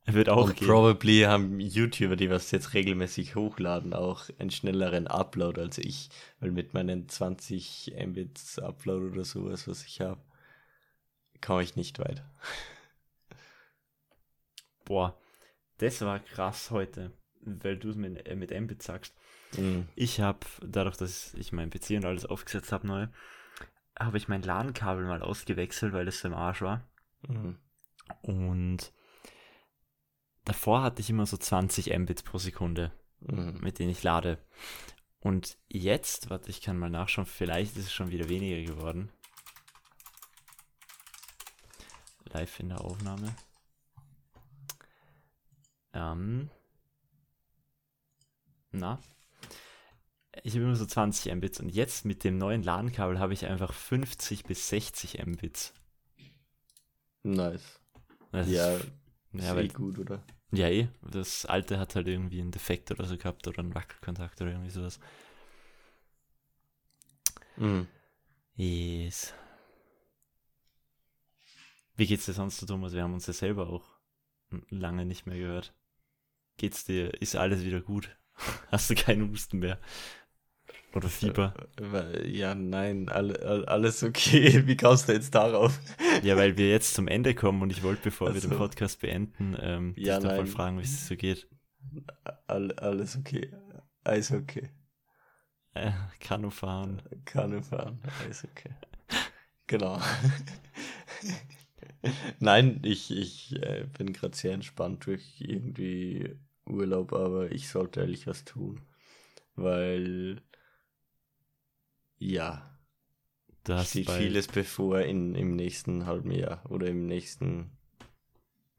Er 0.06 0.14
wird 0.14 0.30
auch 0.30 0.50
Und 0.50 0.56
gehen. 0.56 0.68
probably 0.68 1.22
haben 1.22 1.60
YouTuber, 1.60 2.16
die 2.16 2.30
was 2.30 2.52
jetzt 2.52 2.74
regelmäßig 2.74 3.36
hochladen, 3.36 3.94
auch 3.94 4.30
einen 4.40 4.52
schnelleren 4.52 5.08
Upload 5.08 5.60
als 5.60 5.78
ich. 5.78 6.10
Weil 6.40 6.52
mit 6.52 6.74
meinen 6.74 7.08
20 7.10 7.94
Mbits 7.98 8.60
Upload 8.60 9.06
oder 9.12 9.26
sowas, 9.26 9.68
was 9.68 9.84
ich 9.86 10.02
habe, 10.02 10.22
komme 11.42 11.64
ich 11.64 11.76
nicht 11.76 12.00
weit. 12.00 12.24
Boah, 14.86 15.20
das 15.80 16.02
war 16.02 16.20
krass 16.20 16.72
heute, 16.72 17.12
weil 17.42 17.78
du 17.78 17.90
es 17.90 17.96
mit, 17.96 18.26
äh, 18.28 18.36
mit 18.36 18.52
Mbit 18.52 18.82
sagst. 18.82 19.14
Mhm. 19.58 19.88
Ich 19.96 20.22
habe, 20.22 20.40
dadurch, 20.62 20.98
dass 20.98 21.34
ich 21.34 21.52
mein 21.52 21.70
PC 21.70 21.92
und 21.98 22.06
alles 22.06 22.26
aufgesetzt 22.26 22.72
habe 22.72 22.88
neu, 22.88 23.08
habe 24.00 24.18
ich 24.18 24.28
mein 24.28 24.42
LAN-Kabel 24.42 25.06
mal 25.06 25.22
ausgewechselt, 25.22 25.94
weil 25.94 26.06
das 26.06 26.20
so 26.20 26.28
im 26.28 26.34
Arsch 26.34 26.62
war. 26.62 26.88
Mhm. 27.28 27.58
Und 28.22 28.92
davor 30.44 30.84
hatte 30.84 31.02
ich 31.02 31.10
immer 31.10 31.26
so 31.26 31.38
20 31.38 31.98
Mbit 31.98 32.24
pro 32.26 32.38
Sekunde, 32.38 32.92
Mhm. 33.22 33.60
mit 33.62 33.80
denen 33.80 33.90
ich 33.90 34.04
lade. 34.04 34.38
Und 35.20 35.58
jetzt, 35.68 36.30
warte, 36.30 36.52
ich 36.52 36.62
kann 36.62 36.78
mal 36.78 36.90
nachschauen, 36.90 37.26
vielleicht 37.26 37.78
ist 37.78 37.86
es 37.86 37.94
schon 37.94 38.12
wieder 38.12 38.30
weniger 38.30 38.62
geworden. 38.72 39.12
Live 42.26 42.60
in 42.60 42.70
der 42.70 42.82
Aufnahme. 42.82 43.36
Ähm. 45.96 46.50
Na? 48.72 49.00
Ich 50.44 50.54
habe 50.54 50.66
immer 50.66 50.76
so 50.76 50.86
20 50.86 51.34
Mbits 51.34 51.62
und 51.62 51.70
jetzt 51.70 52.06
mit 52.06 52.24
dem 52.26 52.38
neuen 52.38 52.62
LAN-Kabel 52.62 53.20
habe 53.20 53.34
ich 53.34 53.46
einfach 53.46 53.74
50 53.74 54.44
bis 54.44 54.68
60 54.68 55.26
Mbits. 55.26 55.74
Nice. 57.24 57.80
Das 58.32 58.50
ja, 58.50 58.76
ist, 58.76 58.92
ist 59.32 59.44
ja, 59.46 59.54
eh 59.54 59.56
weil, 59.56 59.68
gut, 59.70 59.98
oder? 59.98 60.22
ja, 60.52 60.68
eh. 60.70 60.90
Das 61.02 61.46
alte 61.46 61.80
hat 61.80 61.96
halt 61.96 62.08
irgendwie 62.08 62.42
einen 62.42 62.52
Defekt 62.52 62.92
oder 62.92 63.06
so 63.06 63.18
gehabt 63.18 63.48
oder 63.48 63.60
einen 63.60 63.74
Wackelkontakt 63.74 64.42
oder 64.42 64.52
irgendwie 64.52 64.70
sowas. 64.70 65.00
Mhm. 67.56 67.88
Yes. 68.56 69.34
Wie 71.96 72.06
geht's 72.06 72.26
dir 72.26 72.34
sonst 72.34 72.58
so, 72.58 72.66
Thomas? 72.66 72.94
Wir 72.94 73.04
haben 73.04 73.14
uns 73.14 73.28
ja 73.28 73.34
selber 73.34 73.70
auch 73.70 73.86
lange 74.70 75.06
nicht 75.06 75.26
mehr 75.26 75.38
gehört. 75.38 75.74
Geht's 76.58 76.86
dir, 76.86 77.14
ist 77.22 77.36
alles 77.36 77.64
wieder 77.64 77.82
gut? 77.82 78.16
Hast 78.72 78.90
du 78.90 78.96
keinen 78.96 79.30
Husten 79.30 79.60
mehr? 79.60 79.80
Oder 80.94 81.10
Fieber? 81.10 81.54
Weil- 81.78 82.26
Ja, 82.28 82.56
nein, 82.56 83.10
alle, 83.10 83.38
all- 83.42 83.66
alles 83.66 84.02
okay. 84.04 84.64
Wie 84.68 84.78
kommst 84.78 85.10
du 85.10 85.14
jetzt 85.14 85.36
darauf? 85.36 85.80
Ja, 86.24 86.38
weil 86.38 86.58
wir 86.58 86.70
jetzt 86.70 86.94
zum 86.94 87.08
Ende 87.10 87.36
kommen 87.36 87.62
und 87.62 87.70
ich 87.72 87.84
wollte, 87.84 88.04
bevor 88.04 88.34
wir 88.34 88.42
Ach 88.44 88.48
den. 88.50 88.58
Podcast 88.58 89.02
beenden, 89.02 89.58
ähm, 89.60 89.94
Ja, 89.98 90.20
dich 90.20 90.28
nein. 90.30 90.48
fragen, 90.48 90.78
wie 90.80 90.84
es 90.84 91.08
so 91.08 91.16
geht. 91.18 91.48
All, 92.48 92.72
alles 92.74 93.18
okay. 93.18 93.52
Alles 94.06 94.32
okay. 94.32 94.70
Äh, 95.74 95.92
Kanu 96.22 96.50
fahren. 96.50 97.02
Kanu 97.26 97.62
fahren. 97.62 98.00
Alles 98.24 98.46
okay. 98.46 98.72
Genau. 99.68 100.00
Nein, 102.40 102.82
ich, 102.84 103.12
ich 103.12 103.56
äh, 103.62 103.88
bin 103.98 104.14
gerade 104.14 104.36
sehr 104.36 104.54
entspannt 104.54 105.06
durch 105.06 105.36
irgendwie 105.40 106.36
Urlaub, 106.66 107.14
aber 107.14 107.52
ich 107.52 107.70
sollte 107.70 108.02
ehrlich 108.02 108.28
was 108.28 108.44
tun. 108.46 108.82
Weil, 109.56 110.42
ja, 112.18 112.72
Du 113.64 113.74
hast 113.74 113.92
steht 113.92 114.08
bald, 114.08 114.22
vieles 114.22 114.48
bevor 114.48 115.02
in, 115.02 115.34
im 115.36 115.56
nächsten 115.56 116.06
halben 116.06 116.32
Jahr 116.32 116.64
oder 116.70 116.88
im 116.88 117.06
nächsten. 117.08 117.72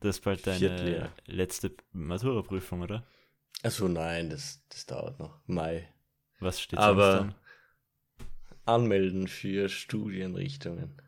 das 0.00 0.16
ist 0.18 0.24
bald 0.24 0.46
deine 0.46 0.58
Vierteljahr. 0.58 1.12
letzte 1.26 1.74
Matura-Prüfung, 1.92 2.82
oder? 2.82 3.06
Also 3.62 3.88
nein, 3.88 4.30
das, 4.30 4.62
das 4.68 4.86
dauert 4.86 5.18
noch. 5.18 5.40
Mai. 5.46 5.88
Was 6.38 6.60
steht 6.60 6.78
Aber- 6.78 7.18
sonst 7.18 7.34
an? 7.34 7.34
Anmelden 8.66 9.28
für 9.28 9.68
Studienrichtungen. 9.68 11.00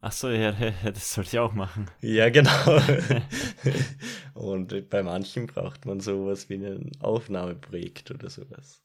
Ach 0.00 0.12
so, 0.12 0.28
ja, 0.30 0.52
das 0.84 1.12
sollte 1.14 1.28
ich 1.30 1.38
auch 1.38 1.52
machen. 1.52 1.88
Ja, 2.00 2.28
genau. 2.30 2.50
Und 4.34 4.88
bei 4.90 5.02
manchen 5.02 5.46
braucht 5.46 5.84
man 5.86 6.00
sowas 6.00 6.48
wie 6.48 6.54
ein 6.64 6.92
Aufnahmeprojekt 7.00 8.10
oder 8.10 8.30
sowas. 8.30 8.82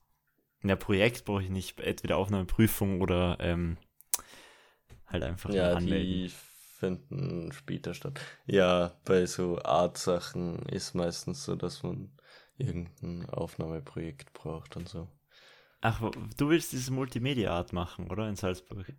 Ja, 0.64 0.76
Projekt 0.76 1.26
brauche 1.26 1.44
ich 1.44 1.50
nicht. 1.50 1.80
Entweder 1.80 2.18
Aufnahmeprüfung 2.18 3.02
oder 3.02 3.38
ähm, 3.40 3.78
halt 5.08 5.24
einfach 5.24 5.50
Ja, 5.54 5.74
anmelden. 5.74 6.24
die 6.26 6.30
finden 6.30 7.52
später 7.52 7.94
statt. 7.94 8.20
Ja, 8.46 8.94
bei 9.06 9.26
so 9.26 9.62
Art-Sachen 9.62 10.60
ist 10.68 10.96
meistens 10.96 11.44
so, 11.46 11.56
dass 11.56 11.84
man 11.84 12.12
irgendein 12.58 13.30
Aufnahmeprojekt 13.30 14.34
braucht 14.34 14.76
und 14.78 14.90
so. 14.90 15.08
Ach, 15.82 16.02
du 16.38 16.50
willst 16.50 16.72
dieses 16.72 16.90
Multimedia-Art 16.90 17.74
machen, 17.74 18.10
oder? 18.10 18.28
In 18.28 18.36
Salzburg. 18.36 18.92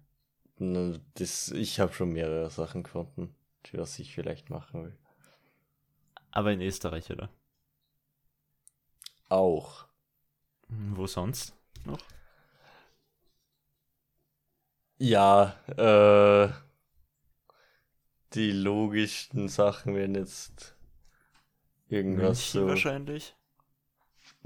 Na, 0.58 0.98
Das, 1.14 1.50
ich 1.50 1.78
habe 1.80 1.92
schon 1.92 2.12
mehrere 2.12 2.50
Sachen 2.50 2.82
gefunden, 2.82 3.34
die 3.66 3.78
was 3.78 3.98
ich 4.00 4.14
vielleicht 4.14 4.50
machen 4.50 4.82
will. 4.84 4.98
Aber 6.32 6.52
in 6.52 6.60
Österreich, 6.60 7.10
oder? 7.10 7.30
Auch. 9.28 9.84
Hm, 10.68 10.96
Wo 10.96 11.06
sonst 11.06 11.54
noch? 11.86 12.00
Ja, 14.98 15.54
äh, 15.76 16.52
die 18.34 18.50
logischsten 18.52 19.48
Sachen 19.48 19.94
wären 19.94 20.14
jetzt 20.14 20.76
irgendwas 21.88 22.50
München 22.50 22.52
so. 22.52 22.66
wahrscheinlich. 22.68 23.34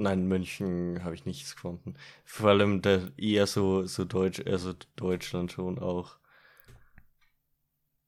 Nein, 0.01 0.29
München 0.29 1.03
habe 1.03 1.17
ich 1.17 1.27
nichts 1.27 1.57
gefunden. 1.57 1.95
Vor 2.25 2.51
allem 2.51 2.83
der 2.83 3.11
eher 3.17 3.49
so, 3.49 3.85
so 3.85 4.05
Deutsch, 4.05 4.41
also 4.47 4.73
Deutschland 4.95 5.51
schon 5.51 5.81
auch. 5.81 6.19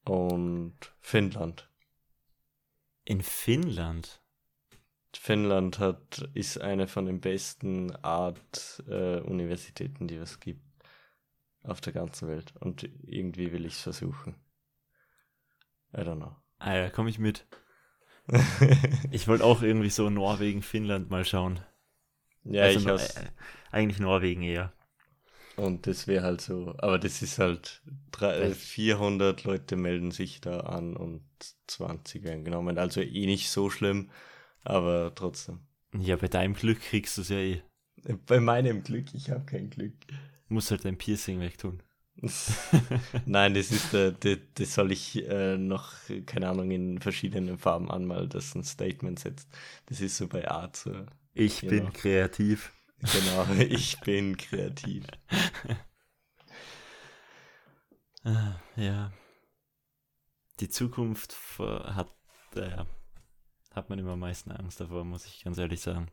Und 0.04 0.76
Finnland. 1.00 1.68
In 3.04 3.22
Finnland. 3.22 4.22
Finnland 5.12 5.80
hat, 5.80 6.30
ist 6.34 6.60
eine 6.60 6.86
von 6.86 7.06
den 7.06 7.20
besten 7.20 7.90
Art-Universitäten, 7.96 10.04
äh, 10.04 10.06
die 10.06 10.14
es 10.14 10.38
gibt 10.38 10.62
auf 11.64 11.80
der 11.80 11.92
ganzen 11.92 12.28
Welt. 12.28 12.54
Und 12.60 12.88
irgendwie 13.02 13.50
will 13.50 13.66
ich 13.66 13.74
es 13.74 13.80
versuchen. 13.80 14.36
I 15.92 16.02
don't 16.02 16.18
know. 16.18 16.36
Ah, 16.60 16.74
da 16.74 16.88
komme 16.88 17.10
ich 17.10 17.18
mit. 17.18 17.48
ich 19.10 19.26
wollte 19.26 19.42
auch 19.42 19.62
irgendwie 19.62 19.90
so 19.90 20.08
Norwegen, 20.08 20.62
Finnland 20.62 21.10
mal 21.10 21.24
schauen. 21.24 21.58
Ja, 22.44 22.64
also 22.64 22.78
ich 22.78 22.86
no 22.86 22.94
aus... 22.94 23.16
Äh, 23.16 23.24
eigentlich 23.72 24.00
Norwegen 24.00 24.42
eher. 24.42 24.72
Und 25.56 25.86
das 25.86 26.06
wäre 26.06 26.24
halt 26.24 26.40
so, 26.40 26.74
aber 26.78 26.98
das 26.98 27.20
ist 27.22 27.38
halt, 27.38 27.82
drei, 28.12 28.50
400 28.50 29.44
Leute 29.44 29.76
melden 29.76 30.10
sich 30.10 30.40
da 30.40 30.60
an 30.60 30.96
und 30.96 31.22
20 31.66 32.22
werden 32.22 32.44
genommen. 32.44 32.78
Also 32.78 33.02
eh 33.02 33.26
nicht 33.26 33.50
so 33.50 33.68
schlimm, 33.68 34.10
aber 34.64 35.12
trotzdem. 35.14 35.60
Ja, 35.98 36.16
bei 36.16 36.28
deinem 36.28 36.54
Glück 36.54 36.80
kriegst 36.80 37.18
du 37.18 37.22
es 37.22 37.28
ja 37.28 37.36
eh. 37.36 37.62
Bei 38.26 38.40
meinem 38.40 38.82
Glück, 38.82 39.12
ich 39.12 39.30
habe 39.30 39.44
kein 39.44 39.68
Glück. 39.68 39.94
Muss 40.48 40.70
halt 40.70 40.84
dein 40.84 40.96
Piercing 40.96 41.40
wegtun. 41.40 41.82
Nein, 43.26 43.54
das 43.54 43.70
ist 43.70 43.94
äh, 43.94 44.12
das, 44.18 44.38
das 44.54 44.74
soll 44.74 44.92
ich 44.92 45.26
äh, 45.26 45.56
noch, 45.56 45.92
keine 46.26 46.48
Ahnung, 46.48 46.70
in 46.70 47.00
verschiedenen 47.00 47.58
Farben 47.58 47.90
anmalen, 47.90 48.28
das 48.28 48.54
ein 48.54 48.64
Statement 48.64 49.18
setzt. 49.18 49.48
Das 49.86 50.00
ist 50.00 50.16
so 50.16 50.28
bei 50.28 50.48
Art 50.48 50.76
so. 50.76 51.06
Ich 51.40 51.62
bin 51.62 51.84
know. 51.84 51.92
kreativ. 51.92 52.72
Genau, 53.00 53.46
ich 53.58 53.98
bin 54.00 54.36
kreativ. 54.36 55.06
Ah, 58.22 58.60
ja. 58.76 59.10
Die 60.60 60.68
Zukunft 60.68 61.34
hat, 61.58 62.12
äh, 62.54 62.84
hat 63.74 63.88
man 63.88 63.98
immer 63.98 64.12
am 64.12 64.18
meisten 64.18 64.52
Angst 64.52 64.80
davor, 64.80 65.04
muss 65.04 65.24
ich 65.24 65.42
ganz 65.42 65.56
ehrlich 65.56 65.80
sagen. 65.80 66.08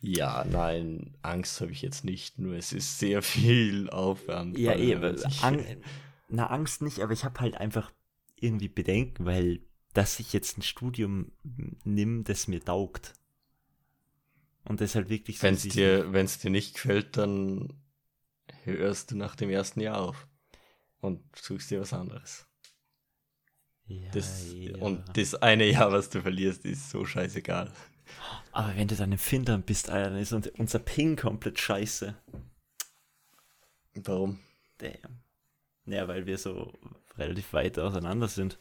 Ja, 0.00 0.44
nein, 0.44 1.14
Angst 1.20 1.60
habe 1.60 1.72
ich 1.72 1.82
jetzt 1.82 2.04
nicht, 2.04 2.38
nur 2.38 2.54
es 2.54 2.72
ist 2.72 2.98
sehr 2.98 3.20
viel 3.20 3.90
Aufwand. 3.90 4.56
Ja, 4.56 4.72
eh, 4.72 4.94
Ang 5.42 5.82
na, 6.28 6.46
Angst 6.46 6.80
nicht, 6.80 7.00
aber 7.00 7.12
ich 7.12 7.24
habe 7.24 7.40
halt 7.40 7.56
einfach 7.58 7.92
irgendwie 8.36 8.68
Bedenken, 8.68 9.26
weil 9.26 9.60
dass 9.92 10.18
ich 10.18 10.32
jetzt 10.32 10.56
ein 10.56 10.62
Studium 10.62 11.32
nimm, 11.84 12.24
das 12.24 12.48
mir 12.48 12.62
taugt. 12.64 13.14
Und 14.68 14.80
das 14.80 14.94
halt 14.94 15.08
wirklich 15.08 15.38
so. 15.38 15.44
Wenn 15.44 15.54
es 15.54 15.62
dir, 15.62 16.12
wenn's 16.12 16.38
dir 16.38 16.50
nicht 16.50 16.74
gefällt, 16.74 17.16
dann 17.16 17.82
hörst 18.64 19.10
du 19.10 19.16
nach 19.16 19.36
dem 19.36 19.50
ersten 19.50 19.80
Jahr 19.80 20.00
auf 20.00 20.28
und 21.00 21.22
suchst 21.36 21.70
dir 21.70 21.80
was 21.80 21.92
anderes. 21.92 22.46
Ja, 23.86 24.10
das, 24.10 24.52
ja. 24.52 24.76
Und 24.78 25.16
das 25.16 25.34
eine 25.36 25.70
Jahr, 25.70 25.92
was 25.92 26.10
du 26.10 26.20
verlierst, 26.20 26.64
ist 26.64 26.90
so 26.90 27.04
scheißegal. 27.04 27.72
Aber 28.50 28.74
wenn 28.76 28.88
du 28.88 28.96
dann 28.96 29.12
im 29.12 29.18
Findern 29.18 29.62
bist, 29.62 29.90
Alter, 29.90 30.10
dann 30.10 30.18
ist 30.18 30.32
unser 30.32 30.78
Ping 30.80 31.16
komplett 31.16 31.60
scheiße. 31.60 32.16
Warum? 33.94 34.40
Damn. 34.78 35.22
Ja, 35.86 36.08
weil 36.08 36.26
wir 36.26 36.38
so 36.38 36.72
relativ 37.16 37.52
weit 37.52 37.78
auseinander 37.78 38.28
sind. 38.28 38.58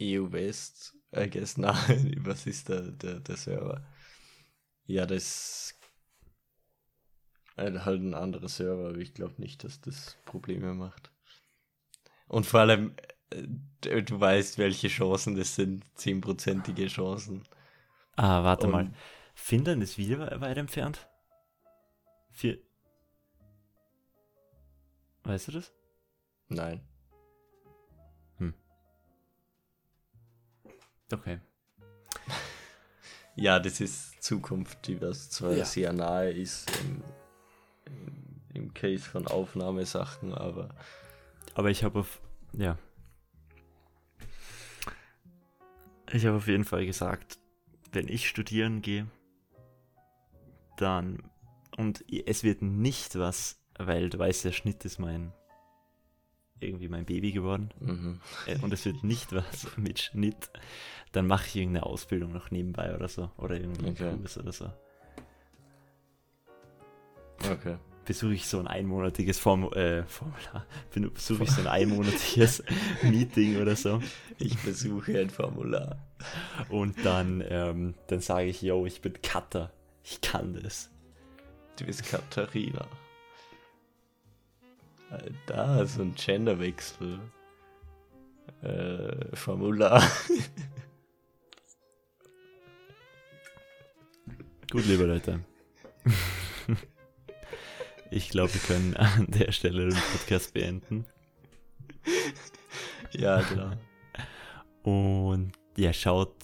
EU 0.00 0.30
West, 0.32 0.94
I 1.14 1.28
guess, 1.28 1.58
nein, 1.58 2.16
was 2.20 2.46
ist 2.46 2.68
der, 2.68 2.90
der, 2.92 3.20
der 3.20 3.36
Server? 3.36 3.84
Ja, 4.86 5.06
das 5.06 5.74
ist 7.56 7.84
halt 7.84 8.00
ein 8.02 8.14
anderer 8.14 8.48
Server, 8.48 8.88
aber 8.88 8.98
ich 8.98 9.14
glaube 9.14 9.34
nicht, 9.40 9.62
dass 9.64 9.80
das 9.80 10.16
Probleme 10.24 10.74
macht. 10.74 11.10
Und 12.28 12.46
vor 12.46 12.60
allem, 12.60 12.94
äh, 13.30 14.02
du 14.02 14.18
weißt, 14.18 14.56
welche 14.58 14.88
Chancen 14.88 15.36
das 15.36 15.54
sind, 15.54 15.84
zehnprozentige 15.98 16.86
Chancen. 16.86 17.42
Ah, 18.16 18.42
warte 18.42 18.66
Und, 18.66 18.72
mal. 18.72 18.92
Finden 19.34 19.82
ist 19.82 19.98
wieder 19.98 20.40
weit 20.40 20.56
entfernt? 20.56 21.08
Vier. 22.30 22.58
Weißt 25.24 25.48
du 25.48 25.52
das? 25.52 25.72
Nein. 26.48 26.80
Okay. 31.12 31.38
ja, 33.36 33.58
das 33.58 33.80
ist 33.80 34.22
Zukunft, 34.22 34.86
die 34.86 35.00
was 35.00 35.30
zwar 35.30 35.52
ja. 35.52 35.64
sehr 35.64 35.92
nahe 35.92 36.30
ist 36.30 36.70
im, 36.80 37.02
im, 37.86 38.40
im 38.54 38.74
Case 38.74 39.04
von 39.04 39.26
Aufnahmesachen, 39.26 40.32
aber. 40.32 40.74
Aber 41.54 41.70
ich 41.70 41.84
habe 41.84 42.00
auf. 42.00 42.20
Ja, 42.54 42.78
Ich 46.14 46.26
habe 46.26 46.36
auf 46.36 46.46
jeden 46.46 46.64
Fall 46.64 46.84
gesagt, 46.84 47.38
wenn 47.92 48.06
ich 48.06 48.28
studieren 48.28 48.82
gehe, 48.82 49.06
dann. 50.76 51.22
Und 51.78 52.04
es 52.26 52.44
wird 52.44 52.60
nicht 52.60 53.18
was, 53.18 53.58
weil 53.78 54.10
du 54.10 54.18
weißt, 54.18 54.44
der 54.44 54.52
Schnitt 54.52 54.84
ist 54.84 54.98
mein. 54.98 55.32
Irgendwie 56.62 56.88
mein 56.88 57.04
Baby 57.04 57.32
geworden. 57.32 57.70
Mhm. 57.80 58.20
Äh, 58.46 58.58
und 58.58 58.72
es 58.72 58.84
wird 58.84 59.04
nicht 59.04 59.32
was 59.32 59.66
mit 59.76 60.00
Schnitt. 60.00 60.50
Dann 61.12 61.26
mache 61.26 61.46
ich 61.46 61.56
irgendeine 61.56 61.86
Ausbildung 61.86 62.32
noch 62.32 62.50
nebenbei 62.50 62.94
oder 62.94 63.08
so. 63.08 63.30
Oder 63.36 63.60
irgendwie 63.60 63.90
okay. 63.90 64.14
Kurs 64.16 64.38
oder 64.38 64.52
so. 64.52 64.70
Okay 67.50 67.76
besuche 68.04 68.34
ich 68.34 68.46
so 68.46 68.58
ein 68.58 68.66
einmonatiges 68.66 69.38
Form 69.38 69.72
äh, 69.72 70.04
Formular, 70.04 70.66
besuche 71.14 71.44
ich 71.44 71.50
so 71.50 71.60
ein 71.60 71.66
einmonatiges 71.66 72.62
Meeting 73.02 73.60
oder 73.60 73.76
so. 73.76 74.00
Ich 74.38 74.58
besuche 74.62 75.18
ein 75.20 75.30
Formular. 75.30 75.98
Und 76.68 77.04
dann, 77.04 77.42
ähm, 77.48 77.94
dann 78.08 78.20
sage 78.20 78.48
ich, 78.48 78.62
yo, 78.62 78.86
ich 78.86 79.00
bin 79.00 79.20
Cutter. 79.22 79.72
Ich 80.04 80.20
kann 80.20 80.54
das. 80.62 80.90
Du 81.78 81.84
bist 81.84 82.04
Katharina. 82.04 82.86
Da, 85.46 85.84
so 85.86 86.02
ein 86.02 86.14
Genderwechsel. 86.14 87.20
Äh, 88.62 89.36
Formular. 89.36 90.02
Gut, 94.70 94.86
liebe 94.86 95.04
Leute. 95.04 95.40
Ich 98.14 98.28
glaube, 98.28 98.52
wir 98.52 98.60
können 98.60 98.94
an 98.94 99.26
der 99.28 99.52
Stelle 99.52 99.88
den 99.88 99.98
Podcast 100.12 100.52
beenden. 100.52 101.06
Ja, 103.12 103.40
klar. 103.40 103.78
Und 104.82 105.52
ja, 105.78 105.94
schaut. 105.94 106.36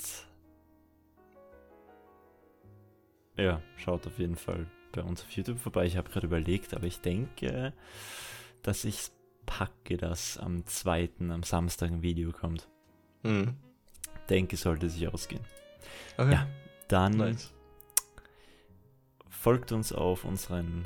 Ja, 3.36 3.60
schaut 3.76 4.06
auf 4.06 4.18
jeden 4.18 4.36
Fall 4.36 4.66
bei 4.92 5.02
uns 5.02 5.22
auf 5.22 5.30
YouTube 5.32 5.58
vorbei. 5.58 5.84
Ich 5.84 5.98
habe 5.98 6.08
gerade 6.08 6.26
überlegt, 6.26 6.72
aber 6.72 6.86
ich 6.86 7.02
denke, 7.02 7.74
dass 8.62 8.84
ich 8.84 9.10
packe, 9.46 9.96
dass 9.96 10.38
am 10.38 10.66
2. 10.66 11.10
am 11.30 11.42
Samstag 11.42 11.90
ein 11.90 12.02
Video 12.02 12.32
kommt. 12.32 12.68
Mhm. 13.22 13.56
Denke, 14.28 14.56
sollte 14.56 14.90
sich 14.90 15.08
ausgehen. 15.08 15.42
Okay. 16.16 16.32
Ja, 16.32 16.48
dann 16.88 17.16
nice. 17.16 17.52
folgt 19.30 19.72
uns 19.72 19.92
auf 19.92 20.24
unseren 20.24 20.84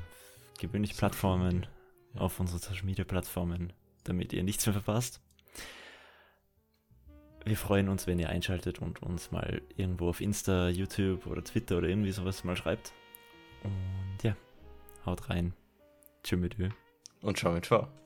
gewöhnlich 0.61 0.97
Plattformen, 0.97 1.67
ja. 2.15 2.21
auf 2.21 2.39
unsere 2.39 2.61
Social 2.61 2.85
Media 2.85 3.05
Plattformen, 3.05 3.73
damit 4.05 4.33
ihr 4.33 4.45
nichts 4.45 4.65
mehr 4.67 4.75
verpasst. 4.75 5.21
Wir 7.45 7.57
freuen 7.57 7.89
uns, 7.89 8.07
wenn 8.07 8.21
ihr 8.21 8.29
einschaltet 8.29 8.79
und 8.79 9.03
uns 9.03 9.33
mal 9.33 9.61
irgendwo 9.77 10.09
auf 10.09 10.21
Insta, 10.21 10.69
YouTube 10.69 11.27
oder 11.27 11.43
Twitter 11.43 11.79
oder 11.79 11.89
irgendwie 11.89 12.13
sowas 12.13 12.45
mal 12.45 12.57
schreibt. 12.57 12.93
Und 13.65 14.23
ja, 14.23 14.37
haut 15.05 15.29
rein. 15.29 15.53
Tschüss 16.23 16.39
mit 16.39 16.59
Und 17.23 17.39
ciao 17.39 17.53
mit 17.53 17.67
V. 17.67 18.02